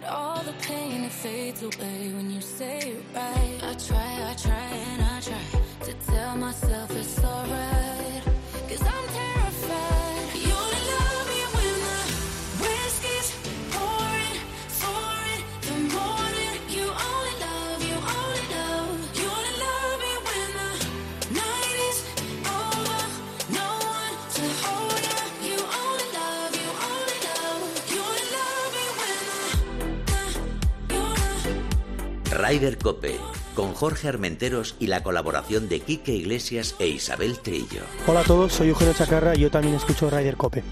[0.00, 3.60] But all the pain it fades away when you say it right.
[3.62, 4.87] I try, I try, I try
[32.30, 33.18] Ryder Cope,
[33.54, 37.82] con Jorge Armenteros y la colaboración de Quique Iglesias e Isabel Trillo.
[38.06, 40.62] Hola a todos, soy Eugenio Chacarra y yo también escucho Ryder Cope.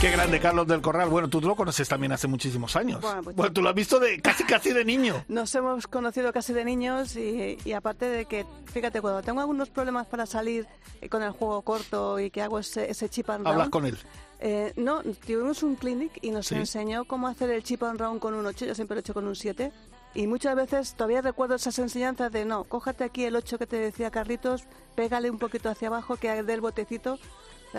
[0.00, 1.08] Qué grande Carlos del Corral.
[1.08, 3.00] Bueno, tú lo conoces también hace muchísimos años.
[3.00, 5.24] Bueno, pues- Bueno, tú lo has visto de casi casi de niño.
[5.28, 9.70] Nos hemos conocido casi de niños y, y aparte de que, fíjate, cuando tengo algunos
[9.70, 10.68] problemas para salir
[11.00, 13.98] eh, con el juego corto y que hago ese, ese chip and Hablas con él.
[14.40, 16.54] Eh, no, tuvimos un clinic y nos Sí.
[16.54, 19.14] enseñó cómo hacer el chip and round con un 8, yo siempre lo he hecho
[19.14, 19.72] con un 7.
[20.14, 23.76] Y muchas veces todavía recuerdo esas enseñanzas de no, cójate aquí el 8 que te
[23.76, 24.64] decía Carlitos,
[24.94, 27.18] pégale un poquito hacia abajo que dé el botecito.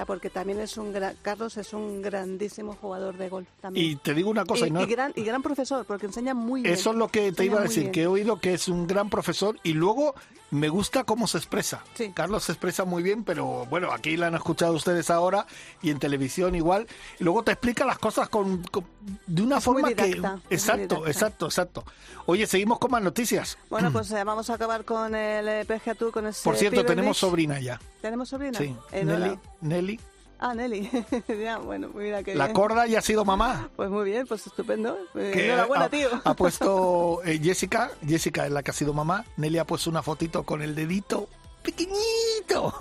[0.05, 3.87] Porque también es un gran, Carlos es un grandísimo jugador de golf también.
[3.87, 6.35] Y te digo una cosa, y, y no- y gran, y gran profesor, porque enseña
[6.35, 6.71] muy bien.
[6.75, 9.09] Eso es lo que te iba a decir, que he oído que es un gran
[9.09, 10.13] profesor y luego
[10.51, 11.83] me gusta cómo se expresa.
[11.93, 12.11] Sí.
[12.13, 15.45] Carlos se expresa muy bien, pero bueno, aquí la han escuchado ustedes ahora
[15.81, 16.87] y en televisión igual.
[17.19, 18.85] Y luego te explica las cosas con, con-
[19.27, 20.55] de una Es forma didacta, que...
[20.55, 21.83] Exacto, exacto, exacto.
[22.25, 23.57] Oye, seguimos con más noticias.
[23.69, 26.83] Bueno, pues eh, vamos a acabar con el eh, PGA Tour, con ese Por cierto,
[26.85, 27.29] tenemos Beach.
[27.29, 27.79] sobrina ya.
[28.01, 28.57] ¿Tenemos sobrina?
[28.57, 29.99] Sí, Enhola- Nelly, Nelly.
[30.39, 30.89] Ah, Nelly.
[31.43, 32.55] ya, bueno, mira que La bien.
[32.55, 33.69] corda ya ha sido mamá.
[33.75, 34.97] Pues muy bien, pues estupendo.
[35.15, 36.09] Eh, Enhorabuena, ha, tío.
[36.23, 40.01] ha puesto eh, Jessica, Jessica es la que ha sido mamá, Nelly ha puesto una
[40.01, 41.27] fotito con el dedito
[41.61, 42.73] pequeñito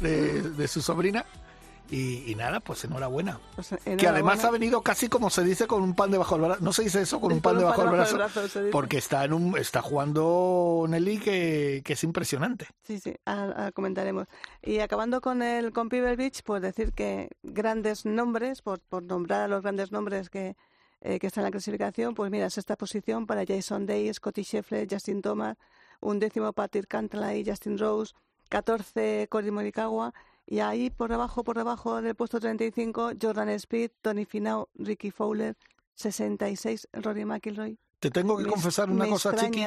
[0.00, 1.24] de, de su sobrina
[1.92, 3.38] y, y nada, pues enhorabuena.
[3.54, 4.10] Pues, Que enhorabuena.
[4.10, 6.64] además ha venido casi como se dice con un pan debajo del brazo.
[6.64, 8.40] No se dice eso con un Con pan debajo del brazo, brazo,
[8.72, 12.66] porque está en un está jugando Nelly que, que es impresionante.
[12.82, 14.26] Sí, sí, ahora, ahora comentaremos.
[14.62, 19.42] Y acabando con el con Pebble Beach, pues decir que grandes nombres, por, por nombrar
[19.42, 20.56] a los grandes nombres que,
[21.02, 24.88] eh, que están en la clasificación, pues mira, sexta posición para Jason Day, Scotty Scheffler,
[24.90, 25.58] Justin Thomas,
[26.00, 28.14] un décimo Patrick Cantlay, Justin Rose,
[28.48, 30.12] 14 Cory Morikawa,
[30.46, 35.56] y ahí por debajo, por debajo del puesto 35, Jordan Speed, Tony Finau, Ricky Fowler,
[35.94, 37.78] 66 Rory McIlroy.
[37.98, 39.64] Te tengo que Me- confesar una me cosa, Chiqui.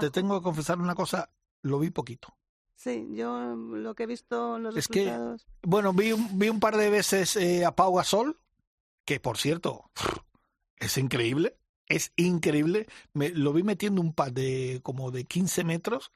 [0.00, 1.30] Te tengo que confesar una cosa,
[1.62, 2.34] lo vi poquito.
[2.76, 5.46] Sí, yo lo que he visto en los Es que- resultados...
[5.62, 8.40] Bueno, vi un, vi un par de veces eh, a Pau Gasol,
[9.04, 9.90] que por cierto,
[10.76, 11.56] es increíble,
[11.86, 12.86] es increíble.
[13.12, 16.10] Me, lo vi metiendo un pad de como de 15 metros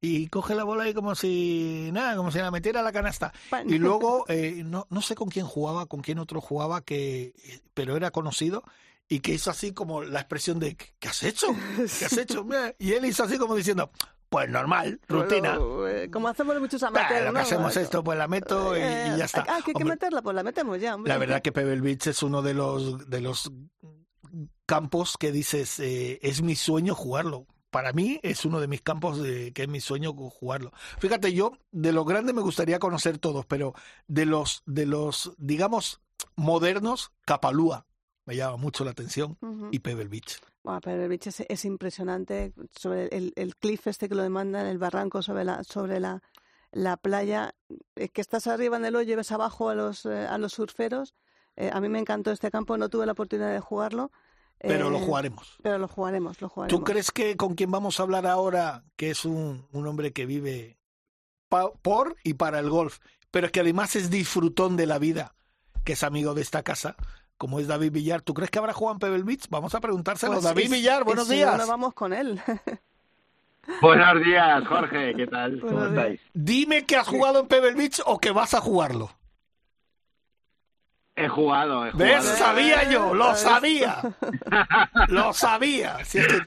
[0.00, 3.32] y coge la bola ahí como si nada, como si la metiera a la canasta.
[3.66, 7.32] Y luego, eh, no, no sé con quién jugaba, con quién otro jugaba, que
[7.74, 8.62] pero era conocido
[9.08, 11.48] y que hizo así como la expresión de ¿qué has hecho?
[11.98, 12.46] ¿Qué has hecho?
[12.78, 13.90] Y él hizo así como diciendo,
[14.28, 15.56] pues normal, rutina.
[15.58, 17.38] Bueno, eh, como hacemos muchos Bah, amateurs, lo que ¿no?
[17.40, 19.42] hacemos esto, pues la meto y, y Eh, ya está.
[19.48, 21.12] Ah, que hay que meterla, pues la metemos ya, hombre.
[21.12, 23.50] la verdad que Pebble Beach es uno de los de los
[24.66, 27.46] campos que dices eh, es mi sueño jugarlo.
[27.76, 30.72] Para mí es uno de mis campos de, que es mi sueño jugarlo.
[30.98, 33.74] Fíjate, yo de los grandes me gustaría conocer todos, pero
[34.08, 36.00] de los de los digamos
[36.36, 37.84] modernos, Capalúa
[38.24, 39.36] me llama mucho la atención
[39.72, 40.40] y Pebble Beach.
[40.62, 44.78] Bueno, el beach es, es impresionante sobre el, el cliff este que lo demandan, el
[44.78, 46.22] barranco sobre la sobre la,
[46.72, 47.54] la playa,
[47.94, 50.54] eh, que estás arriba en el hoyo y ves abajo a los eh, a los
[50.54, 51.12] surferos.
[51.56, 54.12] Eh, a mí me encantó este campo, no tuve la oportunidad de jugarlo.
[54.58, 55.58] Pero lo eh, jugaremos.
[55.62, 56.78] Pero lo jugaremos, lo jugaremos.
[56.78, 60.26] ¿Tú crees que con quien vamos a hablar ahora, que es un, un hombre que
[60.26, 60.78] vive
[61.48, 62.98] pa- por y para el golf,
[63.30, 65.34] pero que además es disfrutón de la vida,
[65.84, 66.96] que es amigo de esta casa,
[67.38, 69.44] como es David Villar, ¿tú crees que habrá jugado en Pebble Beach?
[69.50, 70.32] Vamos a preguntárselo.
[70.32, 71.58] Pues, David Villar, buenos si no, días.
[71.58, 72.40] no vamos con él.
[73.82, 75.60] Buenos días, Jorge, ¿qué tal?
[75.60, 75.88] ¿Cómo días.
[75.90, 76.20] estáis?
[76.32, 79.10] Dime que has jugado en Pebble Beach o que vas a jugarlo.
[81.18, 82.12] He jugado, he jugado.
[82.14, 82.24] ¿Ves?
[82.24, 84.02] Sabía yo, lo sabía.
[85.08, 86.04] Lo sabía.
[86.04, 86.42] Si es que,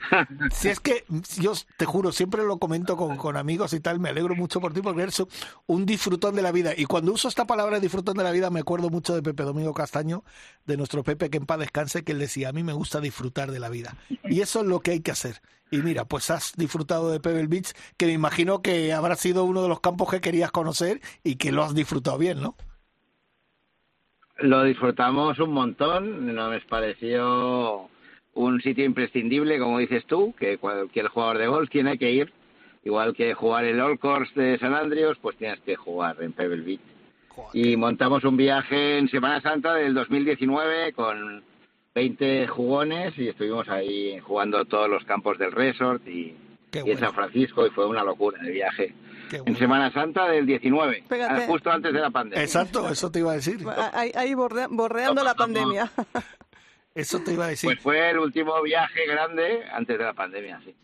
[0.51, 1.05] si es que
[1.39, 4.73] yo te juro, siempre lo comento con, con amigos y tal, me alegro mucho por
[4.73, 5.23] ti porque eres
[5.65, 6.73] un disfrutón de la vida.
[6.75, 9.73] Y cuando uso esta palabra disfrutón de la vida, me acuerdo mucho de Pepe Domingo
[9.73, 10.23] Castaño,
[10.65, 13.51] de nuestro Pepe que en paz descanse, que él decía, a mí me gusta disfrutar
[13.51, 13.95] de la vida.
[14.25, 15.41] Y eso es lo que hay que hacer.
[15.71, 19.63] Y mira, pues has disfrutado de Pebble Beach, que me imagino que habrá sido uno
[19.63, 22.55] de los campos que querías conocer y que lo has disfrutado bien, ¿no?
[24.41, 27.89] Lo disfrutamos un montón, nos pareció
[28.33, 32.31] un sitio imprescindible, como dices tú, que cualquier jugador de golf tiene que ir.
[32.85, 36.63] Igual que jugar el All Course de San Andreas, pues tienes que jugar en Pebble
[36.63, 36.79] Beach.
[37.53, 41.43] Y montamos un viaje en Semana Santa del 2019 con
[41.95, 46.35] 20 jugones y estuvimos ahí jugando todos los campos del resort y,
[46.73, 48.93] y en San Francisco y fue una locura el viaje.
[49.37, 49.57] En.
[49.57, 51.43] Semana Santa del 19, Fíjate.
[51.43, 52.43] ah, justo antes de la pandemia.
[52.43, 53.65] Exacto, eso te iba a decir.
[53.93, 55.91] ahí ahí borre- borreando la pandemia.
[56.95, 57.67] Eso te iba a decir.
[57.69, 60.75] Pues fue el último viaje grande antes de la pandemia, sí.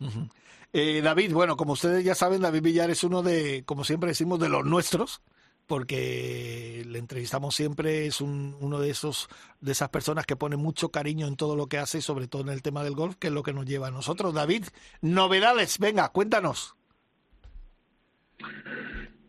[0.71, 4.39] Eh, David, bueno, como ustedes ya saben, David Villar es uno de, como siempre decimos,
[4.39, 5.21] de los nuestros,
[5.65, 9.27] porque le entrevistamos siempre, es un, uno de esos,
[9.59, 12.49] de esas personas que pone mucho cariño en todo lo que hace, sobre todo en
[12.49, 14.33] el tema del golf, que es lo que nos lleva a nosotros.
[14.33, 14.65] David,
[15.01, 16.75] novedades, venga, cuéntanos.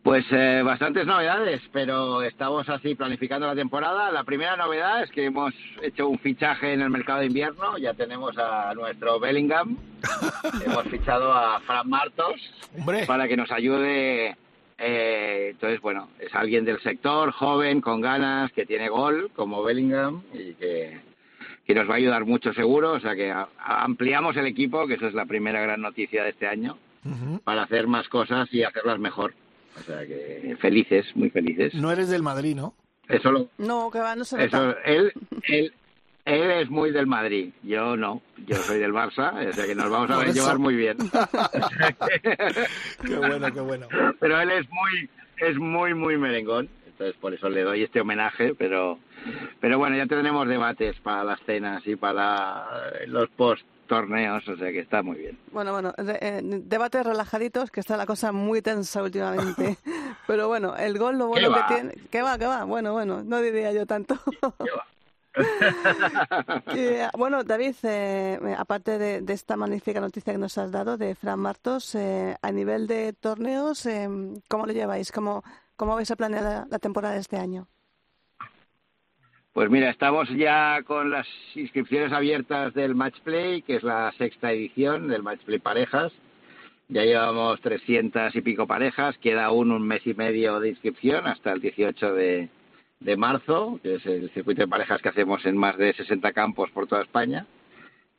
[0.07, 4.09] Pues eh, bastantes novedades, pero estamos así planificando la temporada.
[4.09, 7.77] La primera novedad es que hemos hecho un fichaje en el mercado de invierno.
[7.77, 9.75] Ya tenemos a nuestro Bellingham.
[10.65, 12.35] hemos fichado a Fran Martos
[12.77, 14.37] Hombre, para que nos ayude.
[14.77, 20.23] eh, entonces, bueno, es alguien del sector, joven, con ganas, que tiene gol, como Bellingham,
[20.33, 21.01] y que,
[21.65, 22.93] que nos va a ayudar mucho seguro.
[22.93, 26.47] O sea que ampliamos el equipo, que eso es la primera gran noticia de este
[26.47, 26.77] año,
[27.43, 29.33] Para hacer más cosas y hacerlas mejor.
[29.79, 31.73] O sea que felices, muy felices.
[31.75, 32.73] no eres del Madrid, ¿no?
[33.07, 35.71] Eso lo, No, que va, no se eso, él, él,
[36.25, 39.89] él es muy del Madrid, yo no, yo soy del Barça, o sea que nos
[39.89, 40.97] vamos a llevar muy bien.
[43.05, 43.87] Qué bueno, qué bueno.
[44.19, 48.53] pero él es muy, es muy, muy merengón, entonces por eso le doy este homenaje,
[48.55, 48.99] pero,
[49.61, 52.65] pero bueno, ya tenemos debates para las cenas y para
[53.07, 55.37] los post torneos, o sea que está muy bien.
[55.51, 59.77] Bueno, bueno, de- eh, debates relajaditos, que está la cosa muy tensa últimamente.
[60.27, 61.67] Pero bueno, el gol lo bueno ¿Qué que va?
[61.67, 61.93] tiene...
[62.11, 64.17] Que va, que va, bueno, bueno, no diría yo tanto.
[67.17, 71.39] Bueno, David, eh, aparte de, de esta magnífica noticia que nos has dado de Fran
[71.39, 74.09] Martos, eh, a nivel de torneos, eh,
[74.47, 75.11] ¿cómo lo lleváis?
[75.11, 75.43] ¿Cómo,
[75.75, 77.67] cómo vais a planear la, la temporada de este año?
[79.57, 84.51] Pues mira, estamos ya con las inscripciones abiertas del Match Play, que es la sexta
[84.51, 86.13] edición del Match Play Parejas.
[86.89, 91.53] Ya llevamos 300 y pico parejas, queda aún un mes y medio de inscripción hasta
[91.53, 92.49] el 18 de,
[92.99, 96.69] de marzo, que es el circuito de parejas que hacemos en más de 60 campos
[96.69, 97.47] por toda España.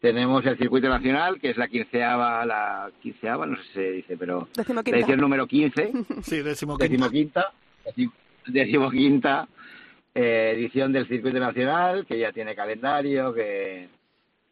[0.01, 4.17] Tenemos el circuito nacional, que es la quinceava, la quinceava, no sé si se dice,
[4.17, 4.49] pero
[4.91, 7.53] la edición número 15 Sí, décimo decimoquinta,
[7.87, 8.11] decim-
[8.49, 9.47] decimoquinta
[10.21, 13.89] eh, edición del circuito nacional, que ya tiene calendario, que,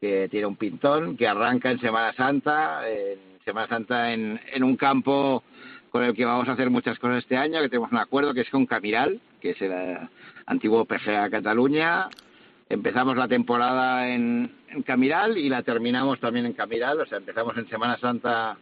[0.00, 4.76] que tiene un pintón, que arranca en Semana Santa, en Semana Santa en, en un
[4.76, 5.42] campo
[5.90, 8.42] con el que vamos a hacer muchas cosas este año, que tenemos un acuerdo que
[8.42, 9.98] es con Camiral, que es el eh,
[10.46, 12.10] antiguo PGA Cataluña,
[12.68, 17.56] empezamos la temporada en, en Camiral y la terminamos también en Camiral, o sea, empezamos
[17.56, 18.56] en Semana Santa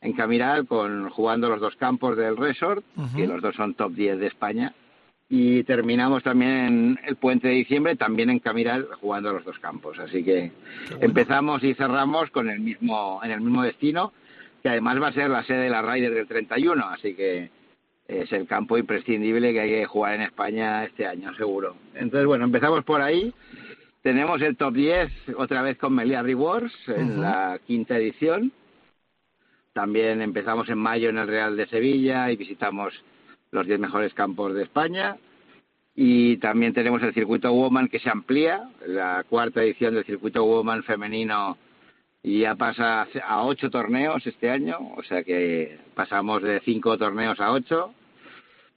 [0.00, 2.84] en Camiral con jugando los dos campos del resort,
[3.14, 4.74] que los dos son top 10 de España,
[5.34, 9.98] y terminamos también en el puente de diciembre, también en Camiral, jugando los dos campos.
[9.98, 10.52] Así que
[11.00, 14.12] empezamos y cerramos con el mismo, en el mismo destino,
[14.62, 17.48] que además va a ser la sede de la Ryder del 31, así que
[18.06, 21.76] es el campo imprescindible que hay que jugar en España este año, seguro.
[21.94, 23.32] Entonces, bueno, empezamos por ahí.
[24.02, 28.52] Tenemos el top 10 otra vez con Melia Rewards en la quinta edición.
[29.72, 32.92] También empezamos en mayo en el Real de Sevilla y visitamos
[33.52, 35.16] los 10 mejores campos de España.
[35.94, 40.82] Y también tenemos el circuito Woman que se amplía, la cuarta edición del circuito Woman
[40.82, 41.58] femenino
[42.22, 47.38] y ya pasa a ocho torneos este año, o sea que pasamos de cinco torneos
[47.40, 47.92] a ocho.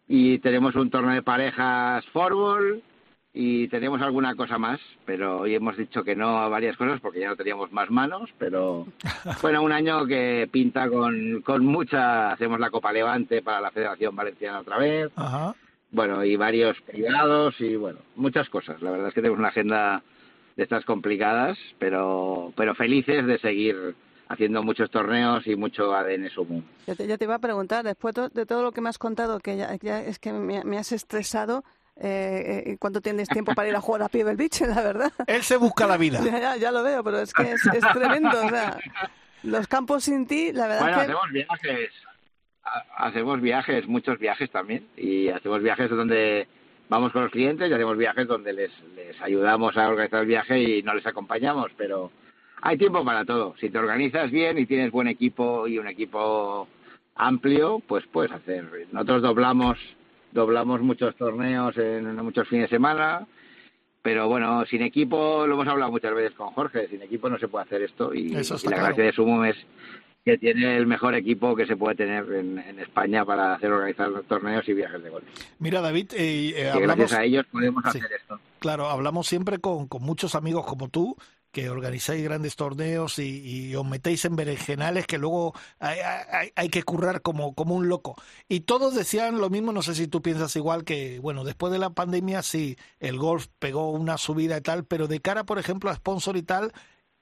[0.08, 2.84] Y tenemos un torneo de parejas fútbol
[3.38, 7.20] y tenemos alguna cosa más, pero hoy hemos dicho que no a varias cosas porque
[7.20, 8.88] ya no teníamos más manos, pero
[9.42, 14.16] bueno, un año que pinta con, con mucha, hacemos la Copa Levante para la Federación
[14.16, 15.12] Valenciana otra vez,
[15.92, 18.82] bueno, y varios privados y bueno, muchas cosas.
[18.82, 20.02] La verdad es que tenemos una agenda
[20.56, 23.96] de estas complicadas, pero, pero felices de seguir
[24.30, 26.64] haciendo muchos torneos y mucho ADN Sumo.
[26.88, 29.40] Ya te, ya te iba a preguntar, después de todo lo que me has contado,
[29.40, 31.64] que ya, ya es que me, me has estresado,
[31.98, 35.12] eh, eh, ¿cuánto tienes tiempo para ir a jugar a Pebble Beach, la verdad?
[35.28, 36.20] Él se busca la vida.
[36.24, 38.30] ya, ya, ya lo veo, pero es que es, es tremendo.
[38.46, 38.78] O sea,
[39.44, 41.04] los campos sin ti, la verdad Bueno, que...
[41.04, 41.92] hacemos viajes,
[42.64, 46.48] ha- hacemos viajes, muchos viajes también, y hacemos viajes donde
[46.90, 50.60] vamos con los clientes y hacemos viajes donde les, les ayudamos a organizar el viaje
[50.60, 52.12] y no les acompañamos, pero
[52.62, 53.56] hay tiempo para todo.
[53.60, 56.68] Si te organizas bien y tienes buen equipo y un equipo
[57.16, 58.66] amplio, pues puedes hacer.
[58.92, 59.78] Nosotros doblamos
[60.36, 63.26] doblamos muchos torneos en, en muchos fines de semana,
[64.04, 67.48] pero bueno, sin equipo, lo hemos hablado muchas veces con Jorge, sin equipo no se
[67.48, 68.86] puede hacer esto y, Eso y está la claro.
[68.90, 69.56] gracia de Sumo es
[70.24, 74.10] que tiene el mejor equipo que se puede tener en, en España para hacer organizar
[74.10, 75.24] los torneos y viajes de golf.
[75.60, 78.00] Mira, David, eh, eh, hablamos, gracias a ellos podemos Sí.
[78.00, 78.40] hacer esto.
[78.60, 81.16] claro, hablamos siempre con, con muchos amigos como tú
[81.56, 86.84] que organizáis grandes torneos y, os metéis en berenjenales que luego hay, hay- hay que
[86.84, 88.16] currar como, como un loco.
[88.50, 91.80] Y todos decían lo mismo, no sé si tú piensas igual, que bueno, después de
[91.80, 95.90] la pandemia sí, el golf pegó una subida y tal, pero de cara, por ejemplo,
[95.90, 96.74] a sponsor y tal,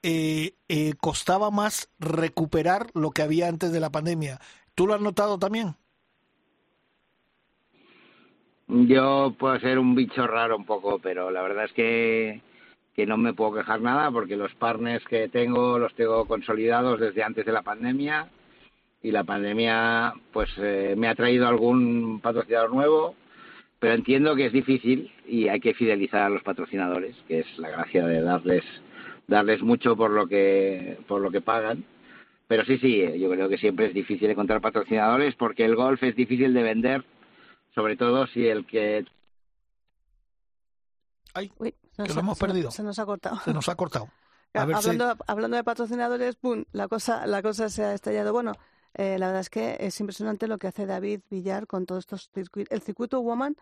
[0.02, 4.40] eh, eh, costaba más recuperar lo que había antes de la pandemia.
[4.74, 5.76] ¿Tú lo has notado también?
[8.68, 12.42] Yo puedo ser un bicho raro un poco, pero la verdad es que,
[12.94, 17.22] que no me puedo quejar nada porque los partners que tengo los tengo consolidados desde
[17.22, 18.28] antes de la pandemia
[19.02, 23.14] y la pandemia pues eh, me ha traído algún patrocinador nuevo,
[23.78, 27.70] pero entiendo que es difícil y hay que fidelizar a los patrocinadores, que es la
[27.70, 28.64] gracia de darles
[29.26, 31.84] darles mucho por lo que por lo que pagan.
[32.46, 36.14] Pero sí, sí, yo creo que siempre es difícil encontrar patrocinadores porque el golf es
[36.14, 37.04] difícil de vender
[37.74, 39.04] sobre todo si el que
[41.34, 42.70] Ay, Uy, se que nos lo ha- hemos se- perdido.
[42.70, 43.40] Se nos ha cortado.
[43.44, 44.08] Se nos ha cortado.
[44.54, 46.64] A ver si- hablando, hablando de patrocinadores, ¡pum!
[46.72, 48.32] La cosa, la cosa se ha estallado.
[48.32, 48.52] Bueno,
[48.94, 52.30] eh, la verdad es que es impresionante lo que hace David Villar con todos estos
[52.32, 52.70] circuitos.
[52.72, 53.56] El circuito Woman,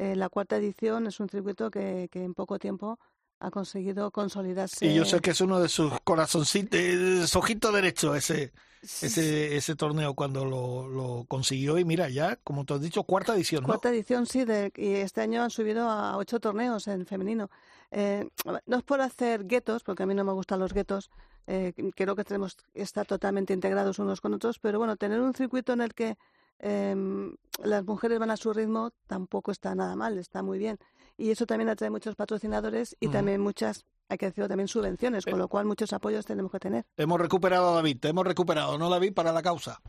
[0.00, 2.98] eh, la cuarta edición, es un circuito que, que en poco tiempo
[3.40, 4.86] ha conseguido consolidarse.
[4.86, 9.56] Y yo sé que es uno de sus corazoncitos, eh, su ojito derecho ese, ese,
[9.56, 11.78] ese torneo cuando lo, lo consiguió.
[11.78, 13.68] Y mira, ya, como tú has dicho, cuarta edición, ¿no?
[13.68, 17.50] Cuarta edición, sí, de, y este año han subido a ocho torneos en femenino.
[17.90, 18.28] Eh,
[18.66, 21.10] no es por hacer guetos, porque a mí no me gustan los guetos,
[21.46, 25.32] eh, creo que tenemos que estar totalmente integrados unos con otros, pero bueno, tener un
[25.32, 26.18] circuito en el que
[26.58, 27.34] em,
[27.64, 30.78] las mujeres van a su ritmo tampoco está nada mal, está muy bien.
[31.18, 35.38] Y eso también atrae muchos patrocinadores y también muchas, hay que decirlo, también subvenciones, con
[35.38, 36.84] lo cual muchos apoyos tenemos que tener.
[36.96, 39.12] Hemos recuperado a David, te hemos recuperado, ¿no, David?
[39.14, 39.80] Para la causa.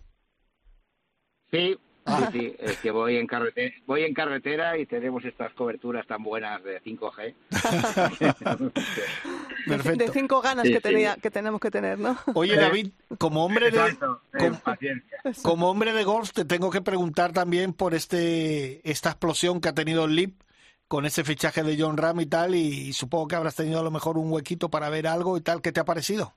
[1.51, 2.29] Sí, Ah.
[2.31, 6.23] sí, sí, es que voy en carretera, voy en carretera y tenemos estas coberturas tan
[6.23, 7.35] buenas de 5G.
[8.69, 8.71] De,
[9.67, 10.05] Perfecto.
[10.05, 10.81] de cinco ganas Sí, que, sí.
[10.83, 12.17] tenía, que tenemos que tener, ¿no?
[12.33, 16.81] Oye, David, como hombre de, Exacto, eh, como- como hombre de golf, te tengo que
[16.81, 20.41] preguntar también por este esta explosión que ha tenido el LIP
[20.89, 23.91] con ese fichaje de John Ram y tal, y, supongo que habrás tenido a lo
[23.91, 25.61] mejor un huequito para ver algo y tal.
[25.61, 26.33] ¿Qué te ha parecido?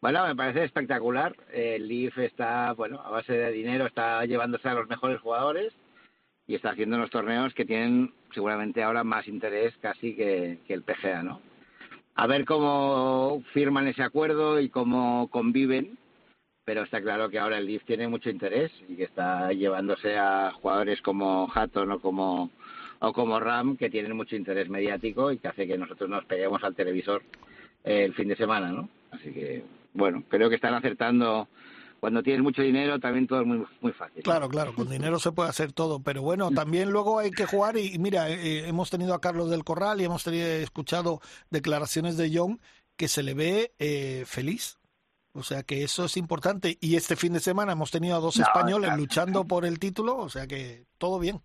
[0.00, 1.36] Bueno, me parece espectacular.
[1.52, 5.74] El Leaf está, bueno, a base de dinero, está llevándose a los mejores jugadores
[6.46, 10.82] y está haciendo unos torneos que tienen seguramente ahora más interés casi que, que el
[10.82, 11.42] PGA, ¿no?
[12.14, 15.98] A ver cómo firman ese acuerdo y cómo conviven,
[16.66, 20.50] pero está claro que ahora el Leaf tiene mucho interés y que está llevándose a
[20.50, 22.50] jugadores como Hatton o como
[22.98, 26.64] o como RAM, que tienen mucho interés mediático y que hace que nosotros nos peguemos
[26.64, 27.22] al televisor
[27.84, 28.88] eh, el fin de semana, ¿no?
[29.12, 31.46] Así que, bueno, creo que están acertando.
[32.00, 34.24] Cuando tienes mucho dinero también todo es muy, muy fácil.
[34.24, 37.76] Claro, claro, con dinero se puede hacer todo, pero bueno, también luego hay que jugar
[37.76, 42.30] y, mira, eh, hemos tenido a Carlos del Corral y hemos tenido, escuchado declaraciones de
[42.34, 42.60] John
[42.96, 44.78] que se le ve eh, feliz.
[45.36, 46.78] O sea que eso es importante.
[46.80, 50.28] Y este fin de semana hemos tenido a dos españoles luchando por el título, o
[50.28, 51.40] sea que todo bien.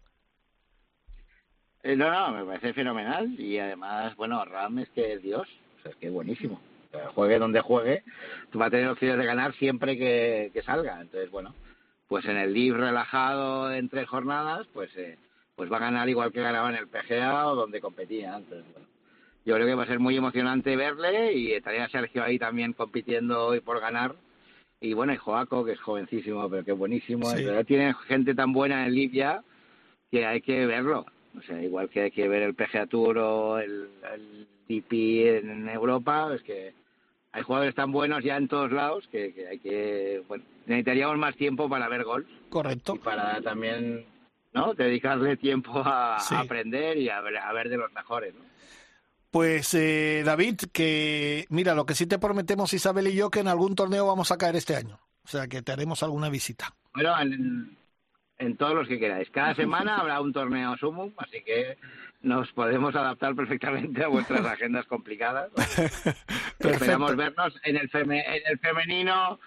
[1.84, 5.48] Eh, no, no, me parece fenomenal y además, bueno, Ram es que es Dios,
[5.80, 6.62] o sea, es que es buenísimo.
[7.16, 8.04] juegue donde juegue,
[8.52, 11.02] tú vas a tener opciones de ganar siempre que, salga.
[11.02, 11.56] Entonces, bueno,
[12.08, 15.18] pues en el live relajado en tres jornadas, pues eh,
[15.56, 18.38] pues va a ganar igual que ganaba en el PGA o donde competía.
[18.38, 18.88] Entonces, bueno,
[19.46, 23.48] yo creo que va a ser muy emocionante verle y estaría Sergio ahí también compitiendo
[23.48, 24.16] hoy por ganar.
[24.80, 27.30] Y bueno, y Joaco, que es jovencísimo, pero que es buenísimo.
[27.32, 27.46] Sí.
[27.68, 29.44] tiene gente tan buena en Libia
[30.10, 31.06] que hay que verlo.
[31.38, 35.70] O sea, igual que hay que ver el PGA Tour o el, el DP en
[35.70, 36.74] Europa, es que
[37.32, 41.70] hay jugadores tan buenos ya en todos lados que, hay que, bueno, necesitaríamos más tiempo
[41.70, 42.28] para ver golf.
[42.50, 42.96] Correcto.
[42.96, 44.06] Y para también,
[44.54, 44.74] ¿no?
[44.74, 48.42] Dedicarle tiempo a, aprender y a ver, a ver de los mejores, ¿no?
[49.32, 53.47] Pues eh, David, que mira, lo que sí te prometemos Isabel y yo que en
[53.47, 54.99] algún torneo vamos a caer este año.
[55.23, 56.75] O sea, que te haremos alguna visita.
[56.93, 57.77] Bueno, en,
[58.38, 59.29] en todos los que queráis.
[59.29, 61.77] Cada semana habrá un torneo Sumum, así que
[62.21, 65.49] nos podemos adaptar perfectamente a vuestras agendas complicadas.
[66.59, 69.39] Esperamos vernos en el, en el femenino.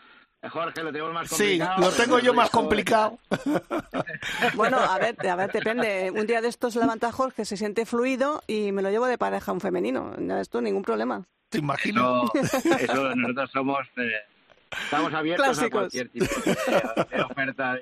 [0.51, 1.77] Jorge, lo tenemos más complicado.
[1.77, 3.19] Sí, lo tengo yo más complicado.
[4.55, 6.11] bueno, a ver, a ver, depende.
[6.11, 9.51] Un día de estos levanta Jorge, se siente fluido y me lo llevo de pareja
[9.51, 10.15] a un femenino.
[10.19, 11.25] No es tú, ningún problema.
[11.49, 12.25] ¿Te imagino?
[12.35, 13.87] Eso, nosotros somos...
[13.97, 14.11] Eh,
[14.83, 17.79] Estamos abiertos a cualquier tipo de, oferta.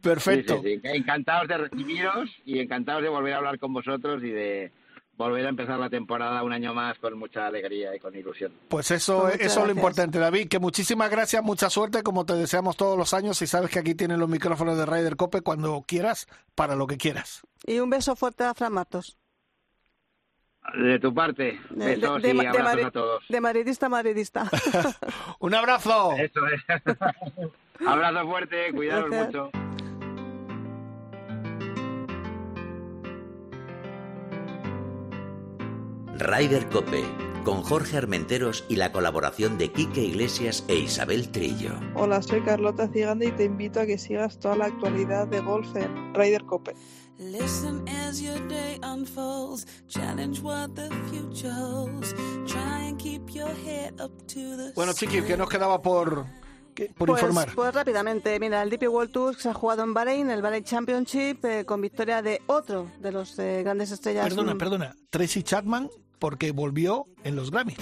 [0.00, 0.60] Perfecto.
[0.64, 4.72] Encantados de recibiros y encantados de volver a hablar con vosotros y de
[5.16, 8.52] volver a empezar la temporada un año más con mucha alegría y con ilusión.
[8.68, 10.48] Pues eso, eso es lo importante, David.
[10.48, 13.40] Que muchísimas gracias, mucha suerte, como te deseamos todos los años.
[13.42, 16.96] Y sabes que aquí tienes los micrófonos de Ryder Cope cuando quieras, para lo que
[16.96, 17.42] quieras.
[17.66, 19.16] Y un beso fuerte a Fran Matos.
[20.72, 23.24] De tu parte, besos de, y abrazos a todos.
[23.28, 24.50] De madridista a madridista.
[25.38, 26.12] Un abrazo.
[26.16, 26.62] Eso es.
[27.86, 29.50] abrazo fuerte, cuidaros mucho.
[36.18, 37.02] Ryder Cope,
[37.44, 41.72] con Jorge Armenteros y la colaboración de Quique Iglesias e Isabel Trillo.
[41.96, 45.74] Hola, soy Carlota Ciganda y te invito a que sigas toda la actualidad de golf
[45.74, 46.74] en Ryder Cope.
[47.18, 52.14] Listen as your day unfolds, challenge what the future holds.
[52.46, 56.26] Try and keep your head up to the Bueno, Chiqui, ¿qué nos quedaba por,
[56.96, 57.50] por pues, informar?
[57.54, 61.44] Pues rápidamente, mira, el DP World Tour se ha jugado en Bahrein, el Bahrein Championship,
[61.44, 64.28] eh, con victoria de otro de los eh, grandes estrellas.
[64.28, 67.76] Perdona, perdona, Tracy Chapman, porque volvió en los Grammy.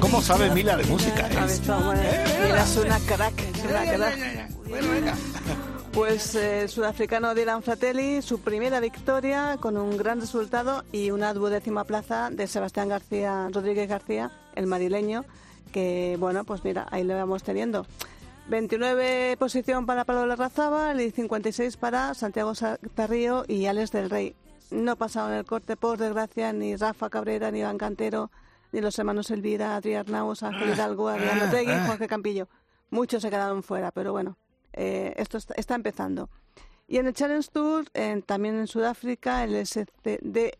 [0.00, 1.28] ¿Cómo sabe Mila de música?
[1.28, 2.24] Eh?
[2.42, 3.34] Mira, es una crack.
[5.96, 11.32] Pues eh, el sudafricano Dylan Fratelli, su primera victoria con un gran resultado y una
[11.32, 15.24] duodécima plaza de Sebastián García, Rodríguez García, el marileño,
[15.72, 17.86] que bueno, pues mira, ahí lo vamos teniendo.
[18.48, 22.52] 29 posición para Pablo Larrazábal y 56 para Santiago
[22.94, 24.36] Perrío y Alex del Rey.
[24.70, 28.30] No pasaron el corte, por desgracia, ni Rafa Cabrera, ni Iván Cantero,
[28.70, 32.48] ni los hermanos Elvira, Adrián Naus, Ángel Hidalgo, Adrián Otegui, Jorge Campillo.
[32.90, 34.36] Muchos se quedaron fuera, pero bueno,
[34.76, 36.28] eh, esto está, empezando.
[36.86, 37.86] Y en el Challenge Tour,
[38.26, 40.52] también en Sudáfrica, el SCD,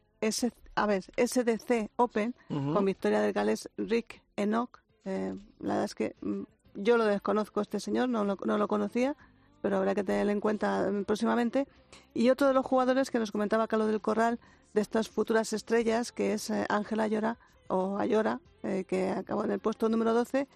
[0.75, 4.81] a ver, SDC Open, con victoria del gales Rick Enoch.
[5.05, 6.43] Eh, la verdad es que mm,
[6.75, 9.17] yo lo desconozco este señor, no lo, no lo conocía,
[9.63, 11.69] pero habrá que tenerlo en cuenta mm, próximamente.
[12.13, 14.41] Y otro de los jugadores que nos comentaba Carlos del Corral,
[14.75, 17.39] de estas futuras estrellas, que es eh, Ángela Ayora,
[17.69, 18.41] o Ayora,
[18.89, 20.49] que acabó en el puesto número 12,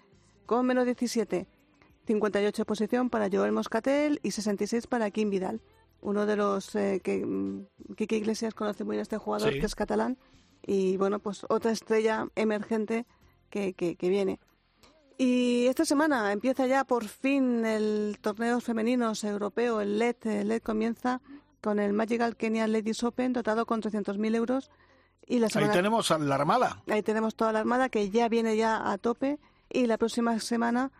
[0.45, 1.47] con menos 17.
[2.11, 5.61] 58 posición para Joel Moscatel y 66 para Kim Vidal.
[6.01, 9.65] Uno de los eh, que mm, Kike Iglesias conoce muy bien a este jugador, que
[9.65, 10.17] es catalán.
[10.61, 13.05] Y bueno, pues otra estrella emergente
[13.49, 14.39] que, que, viene.
[15.17, 20.17] Y esta semana empieza ya por fin el torneo femeninos europeo, el LED.
[20.25, 21.21] El LED comienza
[21.61, 24.69] con el Magical Kenya Ladies Open, dotado con 300.000 euros.
[25.25, 26.83] Y la Ahí tenemos a la Armada.
[26.89, 29.39] Ahí tenemos toda la Armada que ya viene ya a tope.
[29.69, 30.91] Y la próxima semana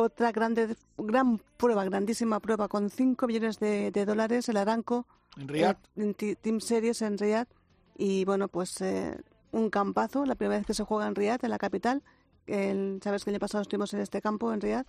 [0.00, 5.06] otra grande, gran prueba, grandísima prueba, con 5 millones de, dólares, el Aranco.
[5.36, 5.78] En Riyadh.
[5.96, 7.48] En, Team Series en Riyadh.
[7.96, 9.20] Y bueno, pues eh,
[9.52, 12.02] un campazo, la primera vez que se juega en Riyadh, en la capital.
[12.46, 14.86] El, Sabes que el año pasado estuvimos en este campo, en Riyadh.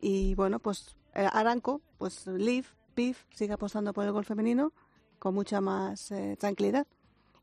[0.00, 4.72] Y bueno, pues eh, Aranco, pues Liv, PIF, sigue apostando por el golf femenino
[5.20, 6.86] con mucha más eh, tranquilidad.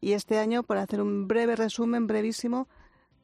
[0.01, 2.67] Y este año, por hacer un breve resumen, brevísimo,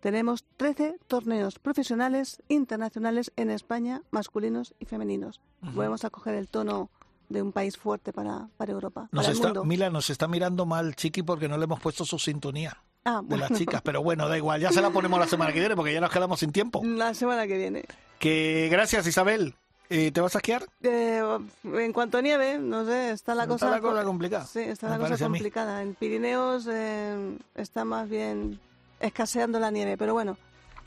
[0.04, 5.40] tenemos 13 torneos profesionales internacionales en España, masculinos y femeninos.
[5.62, 6.90] Volvemos a coger el tono
[7.30, 9.08] de un país fuerte para, para Europa.
[9.14, 9.64] Nos para el está, mundo.
[9.64, 13.38] Mila nos está mirando mal, Chiqui, porque no le hemos puesto su sintonía Ah, de
[13.38, 13.82] las chicas.
[13.82, 16.12] Pero bueno, da igual, ya se la ponemos la semana que viene porque ya nos
[16.12, 16.82] quedamos sin tiempo.
[16.86, 17.86] La semana que viene.
[18.20, 19.56] Que gracias, Isabel.
[19.90, 20.66] Eh, ¿Te vas a esquiar?
[20.82, 21.22] Eh,
[21.64, 23.70] en cuanto a nieve, no sé, está la Está cosa...
[23.70, 25.82] la cosa complicada, Sí, está me la cosa complicada.
[25.82, 28.60] En Pirineos eh, está más bien
[29.04, 30.38] escaseando la nieve, pero bueno,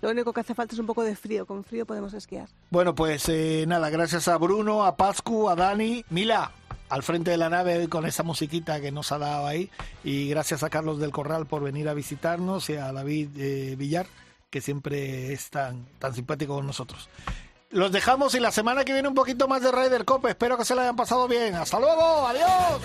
[0.03, 1.47] lo único que hace falta es un poco de frío.
[1.47, 2.49] Con frío podemos esquiar.
[2.71, 6.53] Bueno, pues eh, nada, gracias a Bruno, a Pascu, a Dani, Mila,
[6.89, 9.71] al frente de la nave con esa musiquita que nos ha dado ahí.
[10.05, 14.07] Y gracias a Carlos del Corral por venir a visitarnos y a David eh, Villar,
[14.51, 17.09] que siempre es tan, tan simpático con nosotros.
[17.71, 20.31] Los dejamos y la semana que viene un poquito más de Ryder Cope.
[20.31, 21.55] Espero que se la hayan pasado bien.
[21.55, 22.81] Hasta luego, adiós.